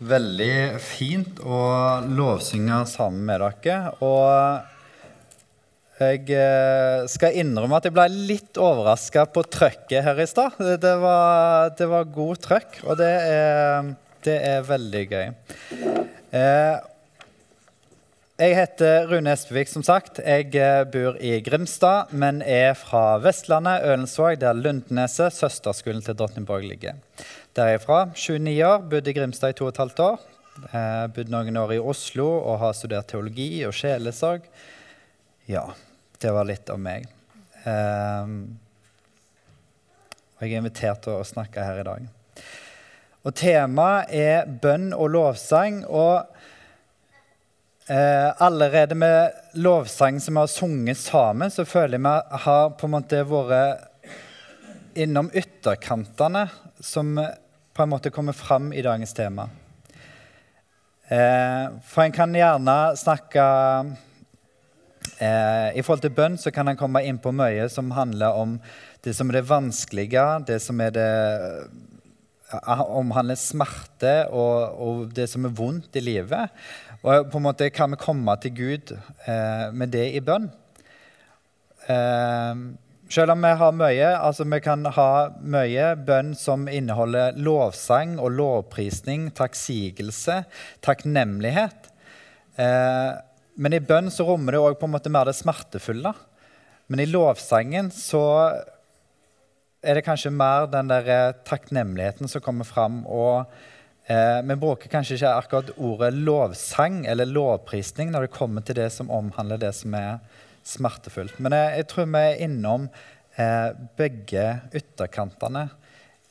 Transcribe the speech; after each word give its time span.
Veldig 0.00 0.80
fint 0.80 1.42
å 1.44 1.60
lovsynge 2.08 2.78
sammen 2.88 3.20
med 3.28 3.42
dere. 3.42 3.90
Og 4.00 4.64
jeg 6.00 6.22
eh, 6.32 7.02
skal 7.12 7.36
innrømme 7.42 7.76
at 7.76 7.84
jeg 7.84 7.92
ble 7.92 8.06
litt 8.08 8.56
overraska 8.56 9.26
på 9.28 9.44
trøkket 9.44 10.06
her 10.06 10.22
i 10.24 10.28
stad. 10.30 10.56
Det, 10.80 10.94
var, 11.02 11.74
det 11.76 11.88
var 11.90 12.08
god 12.14 12.40
trøkk, 12.46 12.78
og 12.86 12.96
det 13.02 13.10
er, 13.26 13.90
det 14.24 14.38
er 14.54 14.64
veldig 14.70 15.04
gøy. 15.10 15.26
Eh, 16.32 16.78
jeg 18.40 18.56
heter 18.56 19.04
Rune 19.10 19.34
Espevik, 19.36 19.68
som 19.68 19.84
sagt. 19.84 20.22
Jeg 20.24 20.56
eh, 20.56 20.80
bor 20.88 21.20
i 21.20 21.34
Grimstad, 21.44 22.16
men 22.16 22.40
er 22.40 22.72
fra 22.72 23.18
Vestlandet, 23.20 23.84
Ølensvåg, 23.84 24.40
der 24.40 24.56
Lundneset, 24.56 25.36
søsterskolen 25.36 26.00
til 26.06 26.16
Drottningborg, 26.16 26.64
ligger 26.72 26.96
derifra. 27.60 28.02
29 28.16 28.56
år, 28.66 28.82
bodde 28.90 29.12
i 29.12 29.16
Grimstad 29.16 29.52
i 29.52 29.58
to 29.58 29.68
og 29.68 29.74
et 29.74 29.82
halvt 29.84 30.02
år. 30.06 30.18
Eh, 30.70 31.06
bodde 31.14 31.32
noen 31.32 31.60
år 31.60 31.76
i 31.76 31.82
Oslo 31.92 32.26
og 32.38 32.58
har 32.60 32.74
studert 32.76 33.08
teologi 33.12 33.62
og 33.68 33.76
sjelesorg. 33.76 34.48
Ja, 35.50 35.64
det 36.20 36.32
var 36.34 36.48
litt 36.48 36.68
om 36.72 36.82
meg. 36.84 37.06
Eh, 37.64 38.34
og 40.40 40.44
jeg 40.46 40.54
er 40.54 40.62
invitert 40.62 41.04
til 41.04 41.18
å 41.18 41.26
snakke 41.28 41.64
her 41.64 41.80
i 41.82 41.86
dag. 41.86 42.08
Og 43.28 43.36
Temaet 43.36 44.12
er 44.16 44.46
bønn 44.48 44.94
og 44.96 45.10
lovsang. 45.12 45.82
og 45.84 46.24
eh, 47.88 48.30
Allerede 48.40 48.96
med 48.96 49.36
lovsang 49.60 50.20
som 50.20 50.38
vi 50.38 50.44
har 50.44 50.52
sunget 50.54 51.00
sammen, 51.00 51.52
så 51.52 51.68
føler 51.68 51.98
jeg 51.98 52.06
vi 52.06 52.44
har 52.46 52.72
på 52.80 52.88
en 52.88 52.94
måte 52.96 53.20
vært 53.28 53.86
innom 54.98 55.28
ytterkantene 55.36 56.48
som 56.80 57.20
på 57.80 57.84
en 57.84 57.94
måte 57.94 58.10
kommer 58.12 58.32
fram 58.36 58.72
i 58.76 58.82
dagens 58.82 59.14
tema. 59.16 59.46
Eh, 61.08 61.68
for 61.88 62.04
en 62.04 62.12
kan 62.12 62.34
gjerne 62.36 62.74
snakke 63.00 63.44
eh, 65.16 65.78
I 65.78 65.80
forhold 65.80 66.02
til 66.04 66.12
bønn 66.12 66.36
så 66.36 66.52
kan 66.52 66.68
en 66.68 66.76
komme 66.76 67.00
inn 67.08 67.16
på 67.16 67.32
mye 67.32 67.70
som 67.72 67.88
handler 67.96 68.36
om 68.36 68.58
det 69.00 69.14
som 69.16 69.32
er 69.32 69.38
det 69.38 69.48
vanskelige, 69.48 70.26
det 70.50 70.58
som 70.60 70.82
er 70.84 70.92
det 70.92 71.08
eh, 72.52 72.84
omhandler 73.00 73.40
smerte 73.40 74.14
og, 74.28 74.76
og, 74.76 75.00
det 75.16 75.30
som 75.32 75.48
er 75.48 75.56
vondt 75.56 75.96
i 75.96 76.04
livet. 76.04 76.52
Og 77.00 77.32
på 77.32 77.40
en 77.40 77.48
måte 77.48 77.72
kan 77.72 77.96
vi 77.96 78.02
komme 78.04 78.36
til 78.44 78.56
Gud 78.60 78.92
eh, 78.92 79.66
med 79.72 79.96
det 79.96 80.04
i 80.12 80.20
bønn. 80.20 80.52
Eh, 81.88 82.54
selv 83.10 83.34
om 83.34 83.42
vi 83.42 83.50
har 83.58 83.72
mye, 83.74 84.10
altså 84.14 84.46
vi 84.46 84.60
kan 84.62 84.84
ha 84.86 85.10
mye 85.42 85.86
bønn 86.06 86.30
som 86.38 86.68
inneholder 86.70 87.38
lovsang 87.42 88.18
og 88.22 88.36
lovprisning, 88.38 89.30
takksigelse, 89.34 90.44
takknemlighet. 90.86 91.90
Eh, 92.54 93.10
men 93.60 93.74
i 93.74 93.82
bønn 93.82 94.12
så 94.14 94.28
rommer 94.28 94.54
det 94.54 94.62
òg 94.62 95.10
mer 95.10 95.26
det 95.26 95.34
smertefulle. 95.38 96.14
Men 96.86 97.02
i 97.02 97.08
lovsangen 97.10 97.90
så 97.94 98.22
er 99.82 99.96
det 99.96 100.06
kanskje 100.06 100.30
mer 100.30 100.68
den 100.70 100.90
der 100.90 101.10
eh, 101.10 101.32
takknemligheten 101.46 102.30
som 102.30 102.42
kommer 102.44 102.68
fram. 102.68 103.02
Og 103.06 103.42
eh, 104.06 104.38
vi 104.46 104.54
bruker 104.54 104.92
kanskje 104.92 105.18
ikke 105.18 105.34
akkurat 105.34 105.74
ordet 105.78 106.12
lovsang 106.14 107.02
eller 107.10 107.26
lovprisning 107.26 108.14
når 108.14 108.28
det 108.28 108.36
kommer 108.38 108.62
til 108.62 108.78
det 108.78 108.90
som 108.94 109.10
omhandler 109.10 109.58
det 109.58 109.74
som 109.74 109.98
er 109.98 110.20
smertefullt. 110.70 111.38
Men 111.42 111.56
jeg, 111.56 111.80
jeg 111.80 111.88
tror 111.92 112.08
vi 112.14 112.24
er 112.24 112.42
innom 112.46 112.88
eh, 113.36 113.68
begge 113.98 114.46
ytterkantene 114.76 115.68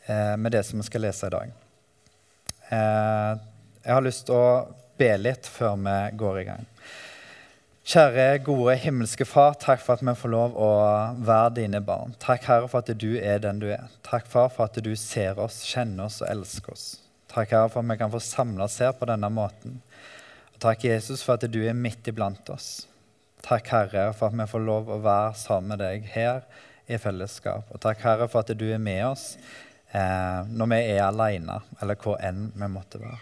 eh, 0.05 0.35
med 0.39 0.55
det 0.55 0.63
som 0.67 0.79
vi 0.79 0.87
skal 0.87 1.05
lese 1.07 1.29
i 1.29 1.35
dag. 1.35 1.55
Eh, 2.69 3.31
jeg 3.83 3.95
har 3.95 4.05
lyst 4.05 4.27
til 4.27 4.37
å 4.37 4.49
be 4.99 5.13
litt 5.17 5.47
før 5.49 5.79
vi 5.79 5.97
går 6.19 6.41
i 6.41 6.47
gang. 6.49 6.67
Kjære, 7.89 8.43
gode 8.45 8.75
himmelske 8.77 9.25
Far, 9.25 9.55
takk 9.57 9.79
for 9.81 9.97
at 9.97 10.03
vi 10.05 10.13
får 10.13 10.29
lov 10.29 10.57
å 10.61 10.69
være 11.25 11.55
dine 11.55 11.79
barn. 11.81 12.11
Takk, 12.21 12.43
Herre, 12.45 12.67
for 12.69 12.83
at 12.83 12.91
du 13.01 13.15
er 13.17 13.39
den 13.41 13.61
du 13.63 13.65
er. 13.71 13.87
Takk, 14.05 14.27
Far, 14.29 14.51
for 14.53 14.67
at 14.67 14.77
du 14.85 14.91
ser 14.99 15.39
oss, 15.41 15.63
kjenner 15.65 16.05
oss 16.05 16.19
og 16.21 16.29
elsker 16.29 16.75
oss. 16.75 16.83
Takk, 17.31 17.55
Herre, 17.55 17.71
for 17.73 17.81
at 17.81 17.89
vi 17.89 17.97
kan 17.97 18.13
få 18.13 18.21
samles 18.21 18.77
her 18.83 18.93
på 18.93 19.09
denne 19.09 19.31
måten. 19.33 19.79
Og 20.53 20.61
takk, 20.61 20.85
Jesus, 20.85 21.23
for 21.25 21.39
at 21.39 21.49
du 21.49 21.63
er 21.63 21.73
midt 21.73 22.11
iblant 22.11 22.53
oss. 22.53 22.83
Takk, 23.45 23.71
Herre, 23.71 24.09
for 24.13 24.29
at 24.29 24.35
vi 24.35 24.47
får 24.51 24.65
lov 24.65 24.91
å 24.91 24.99
være 25.03 25.33
sammen 25.39 25.73
med 25.73 25.81
deg 25.83 26.09
her 26.11 26.43
i 26.89 26.97
fellesskap. 26.99 27.69
Og 27.73 27.81
takk, 27.81 28.01
Herre, 28.03 28.27
for 28.29 28.43
at 28.43 28.53
du 28.57 28.65
er 28.67 28.81
med 28.81 29.03
oss 29.07 29.31
eh, 29.93 30.45
når 30.49 30.71
vi 30.73 30.79
er 30.95 31.03
alene, 31.05 31.59
eller 31.81 31.99
hvor 32.01 32.19
enn 32.25 32.49
vi 32.55 32.69
måtte 32.71 33.01
være. 33.01 33.19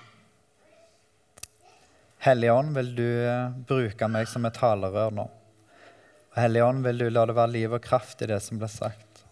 Hellige 2.26 2.54
Ånd, 2.54 2.74
vil 2.76 2.94
du 2.98 3.08
eh, 3.08 3.58
bruke 3.70 4.10
meg 4.10 4.30
som 4.30 4.48
et 4.48 4.58
talerør 4.58 5.14
nå? 5.16 5.28
Og 6.34 6.40
Hellige 6.42 6.66
Ånd, 6.66 6.82
vil 6.88 7.04
du 7.04 7.10
la 7.12 7.28
det 7.30 7.38
være 7.38 7.54
liv 7.54 7.76
og 7.78 7.84
kraft 7.84 8.24
i 8.26 8.30
det 8.32 8.40
som 8.44 8.60
blir 8.60 8.72
sagt? 8.74 9.24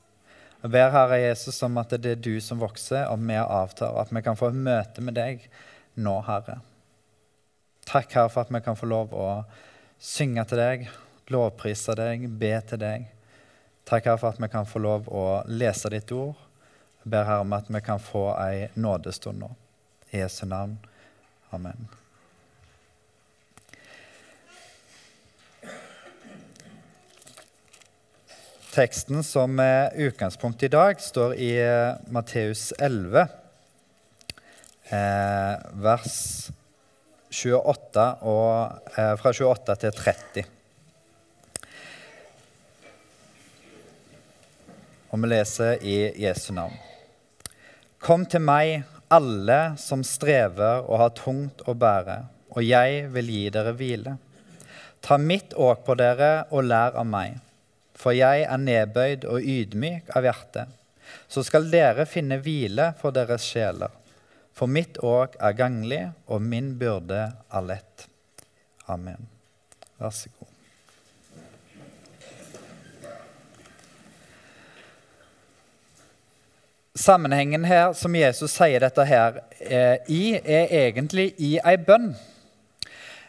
Jeg 0.62 0.74
ber 0.74 0.94
Herre 0.94 1.18
Jesus 1.22 1.62
om 1.66 1.76
at 1.82 1.92
det 2.02 2.16
er 2.16 2.22
du 2.22 2.36
som 2.42 2.62
vokser, 2.62 3.08
og 3.12 3.22
vi 3.22 3.36
avtar, 3.38 3.94
og 3.94 4.06
at 4.06 4.14
vi 4.16 4.24
kan 4.26 4.38
få 4.38 4.52
et 4.52 4.64
møte 4.68 5.04
med 5.06 5.18
deg 5.18 5.44
nå, 5.96 6.16
Herre. 6.26 6.60
Takk, 7.86 8.14
Herre, 8.16 8.32
for 8.34 8.46
at 8.46 8.54
vi 8.54 8.62
kan 8.66 8.78
få 8.78 8.90
lov 8.90 9.14
å 9.14 9.30
synge 10.00 10.46
til 10.50 10.62
deg, 10.62 10.88
lovprise 11.32 11.96
deg, 11.98 12.28
be 12.40 12.54
til 12.70 12.82
deg. 12.82 13.10
Takk, 13.86 14.08
Herre, 14.08 14.18
for 14.18 14.34
at 14.34 14.42
vi 14.42 14.50
kan 14.50 14.66
få 14.66 14.82
lov 14.82 15.10
å 15.14 15.26
lese 15.48 15.92
ditt 15.94 16.12
ord. 16.16 16.34
Jeg 17.04 17.12
ber 17.14 17.28
Herre 17.28 17.46
om 17.46 17.54
at 17.54 17.70
vi 17.70 17.84
kan 17.86 18.02
få 18.02 18.32
ei 18.42 18.66
nådestund 18.74 19.44
nå. 19.44 19.52
I 20.12 20.24
Jesu 20.24 20.46
navn. 20.50 20.80
Amen. 21.54 21.88
Teksten 28.76 29.22
som 29.24 29.60
er 29.64 29.94
utgangspunkt 30.04 30.64
i 30.66 30.68
dag, 30.68 31.00
står 31.00 31.38
i 31.40 31.52
Matteus 32.12 32.74
11, 32.76 33.30
eh, 34.92 35.54
vers 35.80 36.18
28 37.36 38.06
og, 38.22 38.90
eh, 38.98 39.16
fra 39.20 39.34
28 39.34 39.76
til 39.84 39.92
30. 39.92 40.46
Og 45.12 45.22
vi 45.24 45.32
leser 45.32 45.84
i 45.84 45.98
Jesu 46.20 46.52
navn. 46.54 46.76
Kom 48.04 48.26
til 48.30 48.44
meg, 48.44 48.84
alle 49.10 49.76
som 49.80 50.04
strever 50.04 50.84
og 50.90 51.00
har 51.00 51.14
tungt 51.18 51.62
å 51.70 51.76
bære, 51.78 52.18
og 52.56 52.64
jeg 52.66 53.06
vil 53.14 53.30
gi 53.32 53.44
dere 53.54 53.74
hvile. 53.78 54.18
Ta 55.06 55.18
mitt 55.22 55.54
åk 55.54 55.86
på 55.86 55.96
dere 55.98 56.48
og 56.52 56.66
lær 56.66 56.98
av 56.98 57.06
meg, 57.06 57.38
for 57.96 58.16
jeg 58.18 58.44
er 58.44 58.62
nedbøyd 58.62 59.28
og 59.30 59.42
ydmyk 59.42 60.10
av 60.18 60.26
hjerte. 60.26 60.66
Så 61.30 61.46
skal 61.46 61.70
dere 61.72 62.08
finne 62.10 62.40
hvile 62.42 62.92
for 63.00 63.16
deres 63.16 63.46
sjeler. 63.46 63.94
For 64.56 64.72
mitt 64.72 64.98
åk 65.04 65.36
er 65.44 65.56
ganglig, 65.58 66.02
og 66.32 66.40
min 66.42 66.78
byrde 66.80 67.26
er 67.36 67.64
lett. 67.68 68.06
Amen. 68.88 69.28
Vær 70.00 70.14
så 70.16 70.32
god. 70.32 70.52
Sammenhengen 76.96 77.68
her 77.68 77.92
som 78.00 78.16
Jesus 78.16 78.56
sier 78.56 78.80
dette 78.80 79.04
her 79.04 79.42
eh, 79.60 80.00
i, 80.08 80.38
er 80.40 80.72
egentlig 80.86 81.34
i 81.44 81.58
ei 81.60 81.76
bønn. 81.76 82.14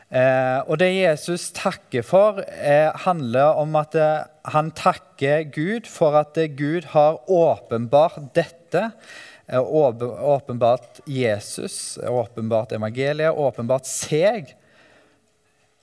Eh, 0.06 0.60
og 0.70 0.78
det 0.78 0.92
Jesus 0.94 1.48
takker 1.50 2.06
for, 2.06 2.38
eh, 2.46 2.92
handler 3.02 3.58
om 3.58 3.74
at 3.82 3.98
eh, 3.98 4.28
han 4.54 4.70
takker 4.70 5.48
Gud 5.50 5.90
for 5.90 6.14
at 6.22 6.38
eh, 6.38 6.52
Gud 6.54 6.86
har 6.94 7.18
åpenbart 7.26 8.20
dette. 8.38 8.92
Eh, 9.46 9.62
åpenbart 9.62 11.00
Jesus, 11.04 11.98
åpenbart 11.98 12.72
evangeliet, 12.72 13.30
åpenbart 13.30 13.86
seg. 13.86 14.54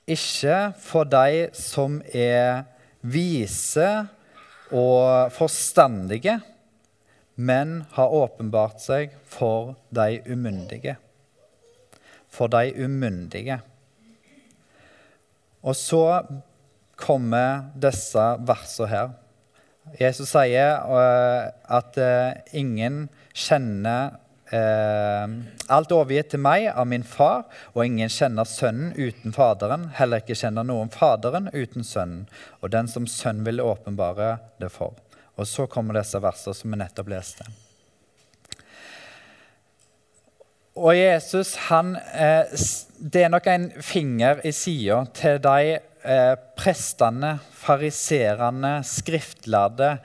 Ikke 0.04 0.74
for 0.84 1.08
de 1.08 1.48
som 1.56 2.02
er 2.12 2.66
vise 3.00 3.88
og 4.74 5.32
forstandige 5.32 6.40
men 7.34 7.84
har 7.90 8.12
åpenbart 8.14 8.80
seg 8.82 9.14
for 9.26 9.74
de 9.94 10.20
umyndige. 10.26 10.96
For 12.30 12.50
de 12.50 12.70
umyndige. 12.84 13.58
Og 15.64 15.76
så 15.78 16.22
kommer 17.00 17.70
disse 17.80 18.24
versene 18.46 18.90
her. 18.90 19.12
Jesus 19.98 20.30
sier 20.32 20.78
uh, 20.88 21.50
at 21.68 21.98
uh, 22.00 22.32
ingen 22.56 23.04
kjenner 23.34 24.14
eh, 24.54 25.26
Alt 25.74 25.92
overgitt 25.96 26.30
til 26.34 26.42
meg 26.44 26.68
av 26.70 26.86
min 26.90 27.04
far, 27.06 27.46
og 27.74 27.84
ingen 27.86 28.12
kjenner 28.12 28.48
Sønnen 28.48 28.92
uten 28.96 29.34
Faderen. 29.34 29.88
Heller 29.98 30.22
ikke 30.22 30.36
kjenner 30.38 30.66
noen 30.66 30.92
Faderen 30.94 31.50
uten 31.52 31.86
Sønnen, 31.86 32.28
og 32.60 32.72
den 32.74 32.90
som 32.90 33.08
Sønnen 33.10 33.46
vil 33.48 33.64
åpenbare 33.64 34.36
det 34.62 34.70
for. 34.74 34.94
Og 35.34 35.48
så 35.50 35.66
kommer 35.66 35.98
disse 35.98 36.20
versene 36.22 36.54
som 36.54 36.70
vi 36.70 36.78
nettopp 36.78 37.10
leste. 37.10 37.48
Og 40.74 40.96
Jesus 40.96 41.54
han, 41.68 41.96
eh, 41.96 42.50
Det 42.98 43.22
er 43.22 43.28
nok 43.28 43.46
en 43.46 43.70
finger 43.82 44.40
i 44.44 44.50
sida 44.50 45.04
til 45.14 45.38
de 45.38 45.78
eh, 46.04 46.34
prestene, 46.56 47.38
fariserene, 47.52 48.82
skriftlærde, 48.84 49.98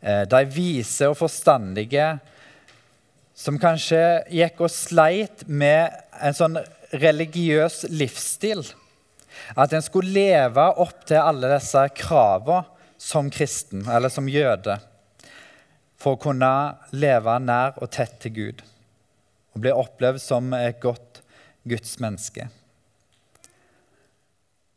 eh, 0.00 0.24
de 0.24 0.44
vise 0.46 1.08
og 1.08 1.16
forstandige, 1.16 2.20
som 3.34 3.58
kanskje 3.60 4.00
gikk 4.32 4.60
og 4.62 4.72
sleit 4.72 5.44
med 5.48 5.92
en 6.20 6.36
sånn 6.36 6.58
religiøs 6.92 7.86
livsstil. 7.90 8.64
At 9.56 9.72
en 9.72 9.84
skulle 9.84 10.12
leve 10.12 10.66
opp 10.82 11.06
til 11.08 11.20
alle 11.22 11.54
disse 11.54 11.86
kravene 11.96 12.68
som 13.02 13.30
kristen 13.34 13.82
eller 13.90 14.12
som 14.12 14.28
jøde 14.30 14.76
for 15.98 16.14
å 16.14 16.22
kunne 16.22 16.50
leve 16.94 17.34
nær 17.42 17.78
og 17.82 17.90
tett 17.94 18.20
til 18.22 18.34
Gud 18.36 18.62
og 19.52 19.64
bli 19.64 19.72
opplevd 19.74 20.22
som 20.22 20.52
et 20.56 20.78
godt 20.82 21.20
Guds 21.68 21.98
menneske. 22.02 22.48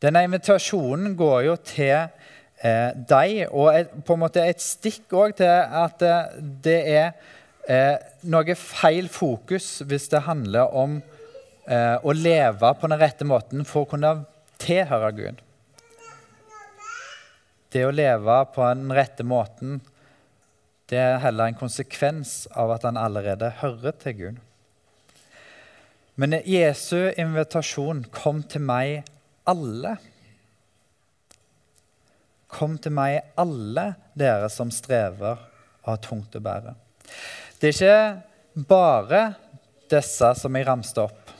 Denne 0.02 0.22
invitasjonen 0.26 1.16
går 1.18 1.46
jo 1.46 1.54
til 1.66 1.94
eh, 1.96 2.90
deg, 3.08 3.46
og 3.48 3.70
et, 3.72 3.94
på 4.06 4.14
en 4.14 4.22
måte 4.22 4.44
et 4.44 4.62
stikk 4.62 5.14
òg 5.16 5.38
til 5.40 5.50
at 5.50 6.04
eh, 6.04 6.36
det 6.62 6.80
er 6.92 7.08
eh, 7.68 7.96
noe 8.30 8.56
feil 8.58 9.10
fokus 9.12 9.80
hvis 9.86 10.08
det 10.12 10.24
handler 10.26 10.74
om 10.74 11.00
eh, 11.66 11.96
å 11.98 12.14
leve 12.14 12.72
på 12.80 12.90
den 12.90 13.00
rette 13.00 13.26
måten 13.28 13.66
for 13.68 13.84
å 13.84 13.90
kunne 13.90 14.14
tilhøre 14.62 15.12
Gud. 15.16 15.42
Det 17.72 17.84
å 17.84 17.92
leve 17.94 18.40
på 18.54 18.64
den 18.70 18.92
rette 18.94 19.26
måten 19.26 19.80
det 20.86 20.98
er 21.02 21.18
heller 21.18 21.50
en 21.50 21.58
konsekvens 21.58 22.44
av 22.54 22.70
at 22.76 22.84
han 22.86 22.98
allerede 23.00 23.50
hører 23.58 23.96
til 23.98 24.14
Gud. 24.20 24.36
Men 26.16 26.38
Jesu 26.46 27.10
invitasjon 27.18 28.04
kom 28.14 28.44
til 28.46 28.62
meg 28.64 29.08
alle. 29.50 29.96
Kom 32.48 32.78
til 32.78 32.94
meg, 32.96 33.18
alle 33.36 33.90
dere 34.16 34.48
som 34.52 34.70
strever 34.72 35.42
og 35.82 35.90
har 35.90 36.00
tungt 36.06 36.38
å 36.38 36.42
bære. 36.42 36.76
Det 37.56 37.68
er 37.68 37.76
ikke 37.76 38.64
bare 38.68 39.20
disse 39.88 40.28
som 40.36 40.56
jeg 40.58 40.66
ramste 40.68 41.06
opp, 41.06 41.30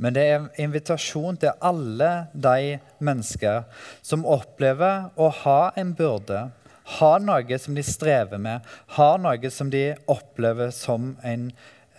men 0.00 0.14
det 0.16 0.22
er 0.24 0.36
en 0.38 0.46
invitasjon 0.64 1.36
til 1.40 1.52
alle 1.60 2.10
de 2.32 2.78
mennesker 3.04 3.66
som 4.00 4.24
opplever 4.24 5.10
å 5.20 5.28
ha 5.44 5.58
en 5.80 5.92
byrde, 5.96 6.46
ha 6.96 7.10
noe 7.20 7.58
som 7.60 7.76
de 7.76 7.84
strever 7.84 8.40
med, 8.40 8.64
ha 8.96 9.08
noe 9.20 9.50
som 9.52 9.68
de 9.72 9.90
opplever 10.10 10.72
som 10.74 11.12
en 11.24 11.50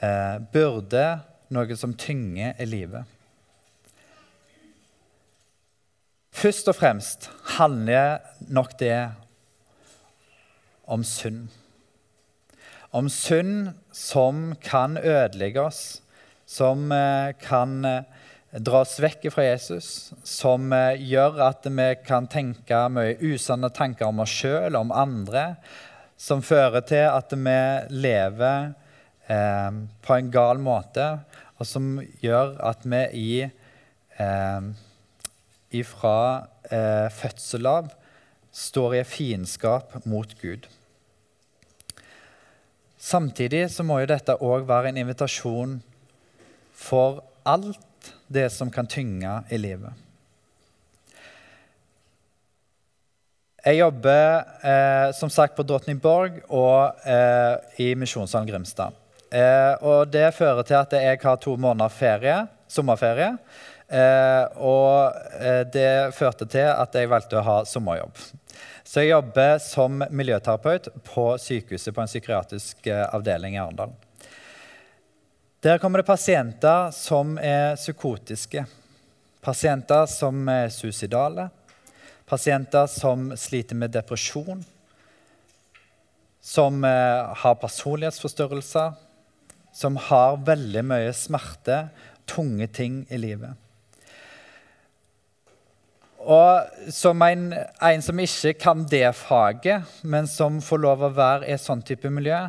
eh, 0.02 0.38
byrde, 0.54 1.06
noe 1.54 1.78
som 1.78 1.94
tynger 1.94 2.58
i 2.58 2.68
livet. 2.70 3.06
Først 6.36 6.68
og 6.68 6.76
fremst 6.78 7.30
handler 7.56 8.18
nok 8.50 8.74
det 8.82 8.98
om 10.90 11.06
synd. 11.06 11.46
Om 12.96 13.10
synd 13.12 13.74
som 13.92 14.54
kan 14.64 14.96
ødelegge 14.96 15.66
oss, 15.68 15.82
som 16.48 16.92
eh, 16.96 17.34
kan 17.42 17.82
eh, 17.84 18.06
dra 18.64 18.86
oss 18.86 18.94
vekk 19.04 19.28
fra 19.34 19.44
Jesus, 19.50 20.14
som 20.24 20.72
eh, 20.72 21.02
gjør 21.04 21.42
at 21.50 21.68
vi 21.68 21.90
kan 22.06 22.30
tenke 22.32 22.80
mye 22.96 23.18
usanne 23.20 23.68
tanker 23.76 24.08
om 24.08 24.22
oss 24.24 24.32
sjøl, 24.32 24.78
om 24.80 24.94
andre, 24.96 25.58
som 26.16 26.44
fører 26.46 26.86
til 26.88 27.04
at 27.10 27.36
vi 27.36 27.58
lever 28.00 28.72
eh, 29.28 29.82
på 30.08 30.16
en 30.16 30.32
gal 30.32 30.64
måte, 30.64 31.10
og 31.60 31.68
som 31.68 31.98
gjør 32.24 32.56
at 32.64 32.88
vi 32.88 33.04
i 33.20 33.30
eh, 33.44 34.72
ifra 35.76 36.18
eh, 36.72 37.12
fødsel 37.12 37.68
av 37.76 37.92
står 38.56 39.02
i 39.02 39.06
fiendskap 39.18 40.00
mot 40.08 40.32
Gud. 40.40 40.72
Samtidig 43.06 43.68
så 43.70 43.84
må 43.86 44.00
jo 44.02 44.10
dette 44.10 44.34
òg 44.42 44.66
være 44.66 44.90
en 44.90 44.98
invitasjon 45.04 45.78
for 46.74 47.22
alt 47.46 48.10
det 48.34 48.48
som 48.54 48.72
kan 48.74 48.90
tynge 48.90 49.38
i 49.54 49.60
livet. 49.62 49.94
Jeg 53.66 53.80
jobber 53.80 54.44
eh, 54.62 55.12
som 55.18 55.30
sagt 55.34 55.56
på 55.58 55.66
Drottningborg 55.66 56.42
og 56.54 57.06
eh, 57.10 57.56
i 57.82 57.88
Misjonssalen 57.98 58.50
Grimstad. 58.50 58.98
Eh, 59.34 59.74
og 59.82 60.10
det 60.14 60.28
fører 60.38 60.66
til 60.66 60.78
at 60.78 60.94
jeg 60.98 61.22
har 61.22 61.40
to 61.42 61.56
måneder 61.58 61.94
ferie, 61.94 62.36
sommerferie. 62.70 63.32
Eh, 63.88 64.46
og 64.58 65.14
eh, 65.38 65.62
det 65.70 66.16
førte 66.18 66.48
til 66.50 66.66
at 66.72 66.96
jeg 66.98 67.10
valgte 67.10 67.38
å 67.38 67.46
ha 67.46 67.58
sommerjobb. 67.70 68.18
Så 68.86 69.04
jeg 69.04 69.12
jobber 69.12 69.60
som 69.62 70.02
miljøterapeut 70.10 70.90
på 71.06 71.28
sykehuset 71.42 71.94
på 71.94 72.02
en 72.02 72.10
psykiatrisk 72.10 72.88
eh, 72.90 73.06
avdeling 73.14 73.58
i 73.58 73.62
Arendal. 73.62 73.94
Der 75.66 75.82
kommer 75.82 76.02
det 76.02 76.10
pasienter 76.10 76.92
som 76.94 77.38
er 77.42 77.78
psykotiske. 77.78 78.66
Pasienter 79.46 80.06
som 80.10 80.46
er 80.50 80.70
suicidale. 80.74 81.50
Pasienter 82.26 82.90
som 82.90 83.32
sliter 83.38 83.78
med 83.78 83.94
depresjon. 83.94 84.62
Som 86.42 86.86
har 86.86 87.58
personlighetsforstyrrelser. 87.62 88.94
Som 89.74 89.98
har 90.10 90.38
veldig 90.46 90.86
mye 90.86 91.14
smerte, 91.18 91.88
tunge 92.30 92.70
ting 92.70 93.02
i 93.10 93.18
livet. 93.18 93.58
Og 96.26 96.90
som 96.90 97.22
en, 97.22 97.50
en, 97.54 98.02
som 98.02 98.20
ikke 98.20 98.56
kan 98.58 98.86
det 98.90 99.12
faget, 99.20 99.86
men 100.02 100.26
som 100.30 100.58
får 100.64 100.82
lov 100.82 101.04
å 101.06 101.14
være 101.14 101.46
i 101.46 101.54
et 101.54 101.62
sånn 101.62 101.84
type 101.86 102.10
miljø, 102.10 102.40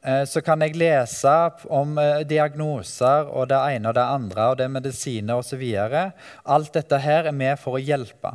eh, 0.00 0.22
så 0.28 0.40
kan 0.44 0.64
jeg 0.64 0.78
lese 0.80 1.34
om 1.68 1.98
eh, 2.00 2.22
diagnoser 2.28 3.28
og 3.28 3.50
det 3.52 3.60
ene 3.74 3.92
og 3.92 3.98
det 3.98 4.06
andre, 4.16 4.48
og 4.48 4.56
det 4.56 4.64
er 4.64 4.72
medisiner 4.78 5.42
osv. 5.42 5.66
Alt 6.56 6.72
dette 6.78 7.02
her 7.04 7.28
er 7.28 7.36
med 7.36 7.60
for 7.60 7.76
å 7.76 7.84
hjelpe. 7.84 8.32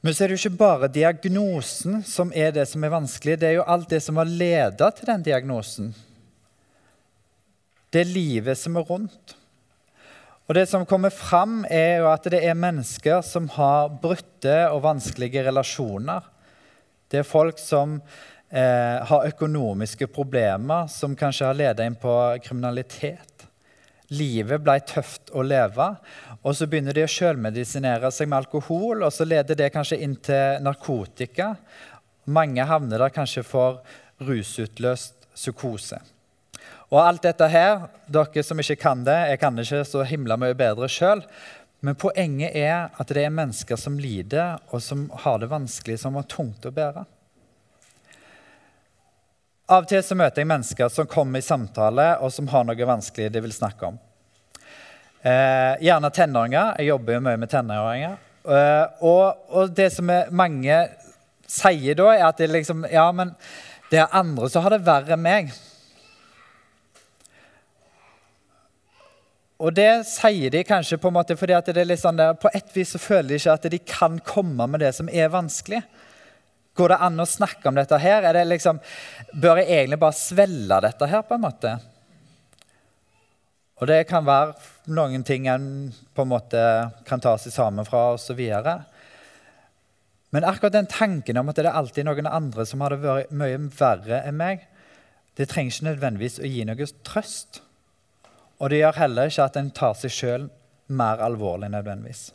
Men 0.00 0.16
så 0.16 0.24
er 0.24 0.30
det 0.30 0.38
jo 0.38 0.48
ikke 0.48 0.62
bare 0.64 0.88
diagnosen 0.90 2.00
som 2.08 2.32
er 2.34 2.54
det 2.56 2.64
som 2.66 2.82
er 2.82 2.94
vanskelig. 2.94 3.36
Det 3.38 3.50
er 3.50 3.58
jo 3.60 3.66
alt 3.68 3.90
det 3.92 4.00
som 4.02 4.18
har 4.18 4.26
ledet 4.26 4.94
til 4.96 5.10
den 5.12 5.26
diagnosen. 5.26 5.92
Det 7.92 8.02
er 8.02 8.10
livet 8.10 8.58
som 8.58 8.78
er 8.80 8.86
rundt. 8.88 9.36
Og 10.50 10.54
Det 10.54 10.66
som 10.66 10.82
kommer 10.82 11.12
fram, 11.14 11.60
er 11.70 12.00
jo 12.00 12.08
at 12.10 12.24
det 12.26 12.40
er 12.42 12.56
mennesker 12.58 13.20
som 13.22 13.44
har 13.54 13.92
brutte 14.02 14.56
og 14.72 14.80
vanskelige 14.82 15.44
relasjoner. 15.46 16.26
Det 17.06 17.20
er 17.20 17.28
folk 17.28 17.60
som 17.62 17.92
eh, 18.50 18.98
har 19.06 19.28
økonomiske 19.28 20.08
problemer, 20.10 20.90
som 20.90 21.14
kanskje 21.14 21.46
har 21.46 21.54
ledet 21.54 21.86
inn 21.86 22.00
på 22.02 22.16
kriminalitet. 22.42 23.46
Livet 24.10 24.66
ble 24.66 24.80
tøft 24.90 25.30
å 25.30 25.46
leve, 25.46 25.86
og 26.42 26.58
så 26.58 26.66
begynner 26.66 26.98
de 26.98 27.06
å 27.06 27.14
sjølmedisinere 27.14 28.10
seg 28.10 28.26
med 28.26 28.42
alkohol, 28.42 29.04
og 29.06 29.14
så 29.14 29.30
leder 29.30 29.54
det 29.54 29.70
kanskje 29.70 30.02
inn 30.02 30.18
til 30.18 30.58
narkotika. 30.66 31.52
Mange 32.26 32.66
havner 32.66 33.06
der 33.06 33.14
kanskje 33.14 33.46
for 33.46 33.84
rusutløst 34.18 35.30
psykose. 35.30 36.02
Og 36.90 36.98
alt 36.98 37.22
dette 37.22 37.46
her, 37.46 37.86
dere 38.10 38.42
som 38.42 38.58
ikke 38.58 38.80
kan 38.82 39.04
det, 39.06 39.18
jeg 39.30 39.40
kan 39.40 39.56
det 39.56 39.68
ikke 39.68 39.86
så 39.86 40.02
himla 40.06 40.36
mye 40.40 40.56
bedre 40.58 40.88
sjøl, 40.90 41.22
men 41.80 41.96
poenget 41.96 42.56
er 42.58 42.90
at 42.90 43.12
det 43.14 43.22
er 43.24 43.32
mennesker 43.32 43.78
som 43.80 43.96
lider, 43.98 44.58
og 44.68 44.82
som 44.84 45.06
har 45.22 45.38
det 45.40 45.48
vanskelig, 45.52 46.00
som 46.02 46.18
har 46.18 46.26
tungt 46.28 46.66
å 46.66 46.74
bære. 46.74 47.06
Av 49.70 49.84
og 49.84 49.88
til 49.88 50.02
så 50.02 50.16
møter 50.18 50.42
jeg 50.42 50.50
mennesker 50.50 50.90
som 50.90 51.08
kommer 51.08 51.38
i 51.38 51.46
samtale, 51.46 52.16
og 52.20 52.34
som 52.34 52.50
har 52.50 52.66
noe 52.66 52.90
vanskelig 52.90 53.30
de 53.30 53.42
vil 53.44 53.54
snakke 53.54 53.92
om. 53.92 54.00
Eh, 55.22 55.78
gjerne 55.84 56.10
tenåringer. 56.10 56.74
Jeg 56.80 56.90
jobber 56.90 57.16
jo 57.16 57.22
mye 57.22 57.38
med 57.38 57.52
tenåringer. 57.52 58.18
Eh, 58.50 58.84
og, 59.06 59.46
og, 59.52 59.72
det 59.76 59.90
som 59.94 60.10
mange 60.34 60.78
sier 61.46 61.98
da, 61.98 62.08
er 62.16 62.26
at 62.30 62.40
det 62.40 62.48
liksom 62.50 62.86
Ja, 62.90 63.10
men 63.12 63.34
det 63.92 64.00
er 64.00 64.16
andre 64.16 64.48
som 64.50 64.64
har 64.64 64.74
det 64.74 64.82
verre 64.86 65.14
enn 65.14 65.22
meg. 65.22 65.52
Og 69.60 69.74
det 69.76 70.06
sier 70.08 70.52
de 70.52 70.62
kanskje 70.64 70.96
på 71.00 71.10
en 71.10 71.18
måte 71.18 71.36
fordi 71.36 71.52
at 71.52 71.66
det 71.68 71.82
er 71.82 71.90
litt 71.90 72.00
sånn 72.00 72.16
der, 72.16 72.32
på 72.40 72.48
et 72.56 72.70
vis 72.72 72.94
så 72.94 73.00
føler 73.02 73.34
de 73.34 73.40
ikke 73.42 73.56
at 73.58 73.68
de 73.72 73.80
kan 73.84 74.16
komme 74.24 74.66
med 74.72 74.80
det 74.80 74.94
som 74.96 75.10
er 75.12 75.28
vanskelig. 75.32 75.82
Går 76.78 76.94
det 76.94 77.00
an 77.04 77.20
å 77.20 77.28
snakke 77.28 77.68
om 77.68 77.76
dette 77.76 77.98
her? 78.00 78.24
Er 78.24 78.38
det 78.38 78.46
liksom, 78.48 78.80
bør 79.36 79.60
jeg 79.60 79.68
egentlig 79.82 80.00
bare 80.00 80.16
svelge 80.16 80.80
dette 80.86 81.10
her? 81.10 81.26
på 81.28 81.36
en 81.36 81.44
måte? 81.44 81.74
Og 83.80 83.88
det 83.88 84.06
kan 84.08 84.24
være 84.24 84.56
noen 84.92 85.24
ting 85.24 85.48
en 85.48 85.66
på 86.16 86.24
en 86.24 86.32
måte 86.32 86.64
kan 87.08 87.20
ta 87.20 87.36
seg 87.40 87.52
sammen 87.52 87.88
fra 87.88 88.14
osv. 88.14 88.40
Men 90.30 90.46
akkurat 90.46 90.76
den 90.76 90.88
tanken 90.88 91.40
om 91.40 91.48
at 91.52 91.60
det 91.60 91.68
er 91.68 91.76
alltid 91.76 92.08
noen 92.08 92.28
andre 92.28 92.64
som 92.68 92.80
hadde 92.84 93.00
vært 93.02 93.32
mye 93.32 93.60
verre 93.76 94.22
enn 94.24 94.40
meg, 94.40 94.64
det 95.36 95.48
trenger 95.50 95.74
ikke 95.74 95.90
nødvendigvis 95.90 96.40
å 96.40 96.48
gi 96.48 96.64
noe 96.68 96.88
trøst. 97.04 97.62
Og 98.60 98.70
det 98.70 98.82
gjør 98.82 99.00
heller 99.00 99.30
ikke 99.30 99.46
at 99.48 99.56
en 99.56 99.72
tar 99.72 99.96
seg 99.96 100.12
sjøl 100.12 100.46
mer 100.90 101.22
alvorlig 101.24 101.70
nødvendigvis. 101.72 102.28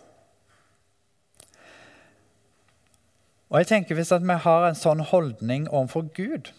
Og 3.50 3.62
jeg 3.62 3.68
tenker 3.70 3.96
Hvis 3.96 4.12
vi 4.12 4.38
har 4.42 4.68
en 4.68 4.78
sånn 4.78 5.04
holdning 5.06 5.68
overfor 5.70 6.10
Gud 6.18 6.50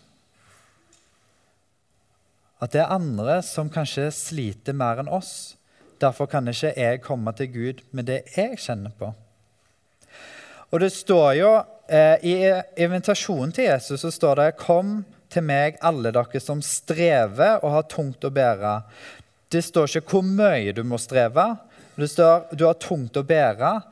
At 2.63 2.73
det 2.73 2.85
er 2.85 2.95
andre 2.95 3.41
som 3.45 3.69
kanskje 3.73 4.09
sliter 4.15 4.73
mer 4.73 5.03
enn 5.03 5.11
oss, 5.13 5.57
derfor 6.01 6.29
kan 6.31 6.49
ikke 6.49 6.73
jeg 6.73 7.03
komme 7.05 7.35
til 7.37 7.51
Gud 7.53 7.83
med 7.93 8.09
det 8.09 8.23
jeg 8.33 8.57
kjenner 8.63 8.95
på. 8.97 9.11
Og 10.73 10.81
det 10.81 10.89
står 10.95 11.35
jo 11.37 11.51
eh, 11.89 12.17
I 12.25 12.35
invitasjonen 12.87 13.53
til 13.53 13.69
Jesus 13.69 14.01
så 14.01 14.11
står 14.11 14.41
det 14.41 14.57
'Kom 14.57 15.05
til 15.29 15.43
meg, 15.43 15.77
alle 15.83 16.13
dere 16.15 16.41
som 16.41 16.63
strever 16.63 17.61
og 17.63 17.73
har 17.73 17.83
tungt 17.83 18.25
å 18.25 18.33
bære'. 18.33 18.83
Det 19.53 19.63
står 19.63 19.99
ikke 19.99 20.17
hvor 20.17 20.27
mye 20.27 20.75
du 20.75 20.83
må 20.87 20.99
streve. 20.99 21.57
Det 21.97 22.09
står 22.11 22.53
'du 22.53 22.67
har 22.67 22.75
tungt 22.75 23.17
å 23.17 23.23
bære'. 23.23 23.83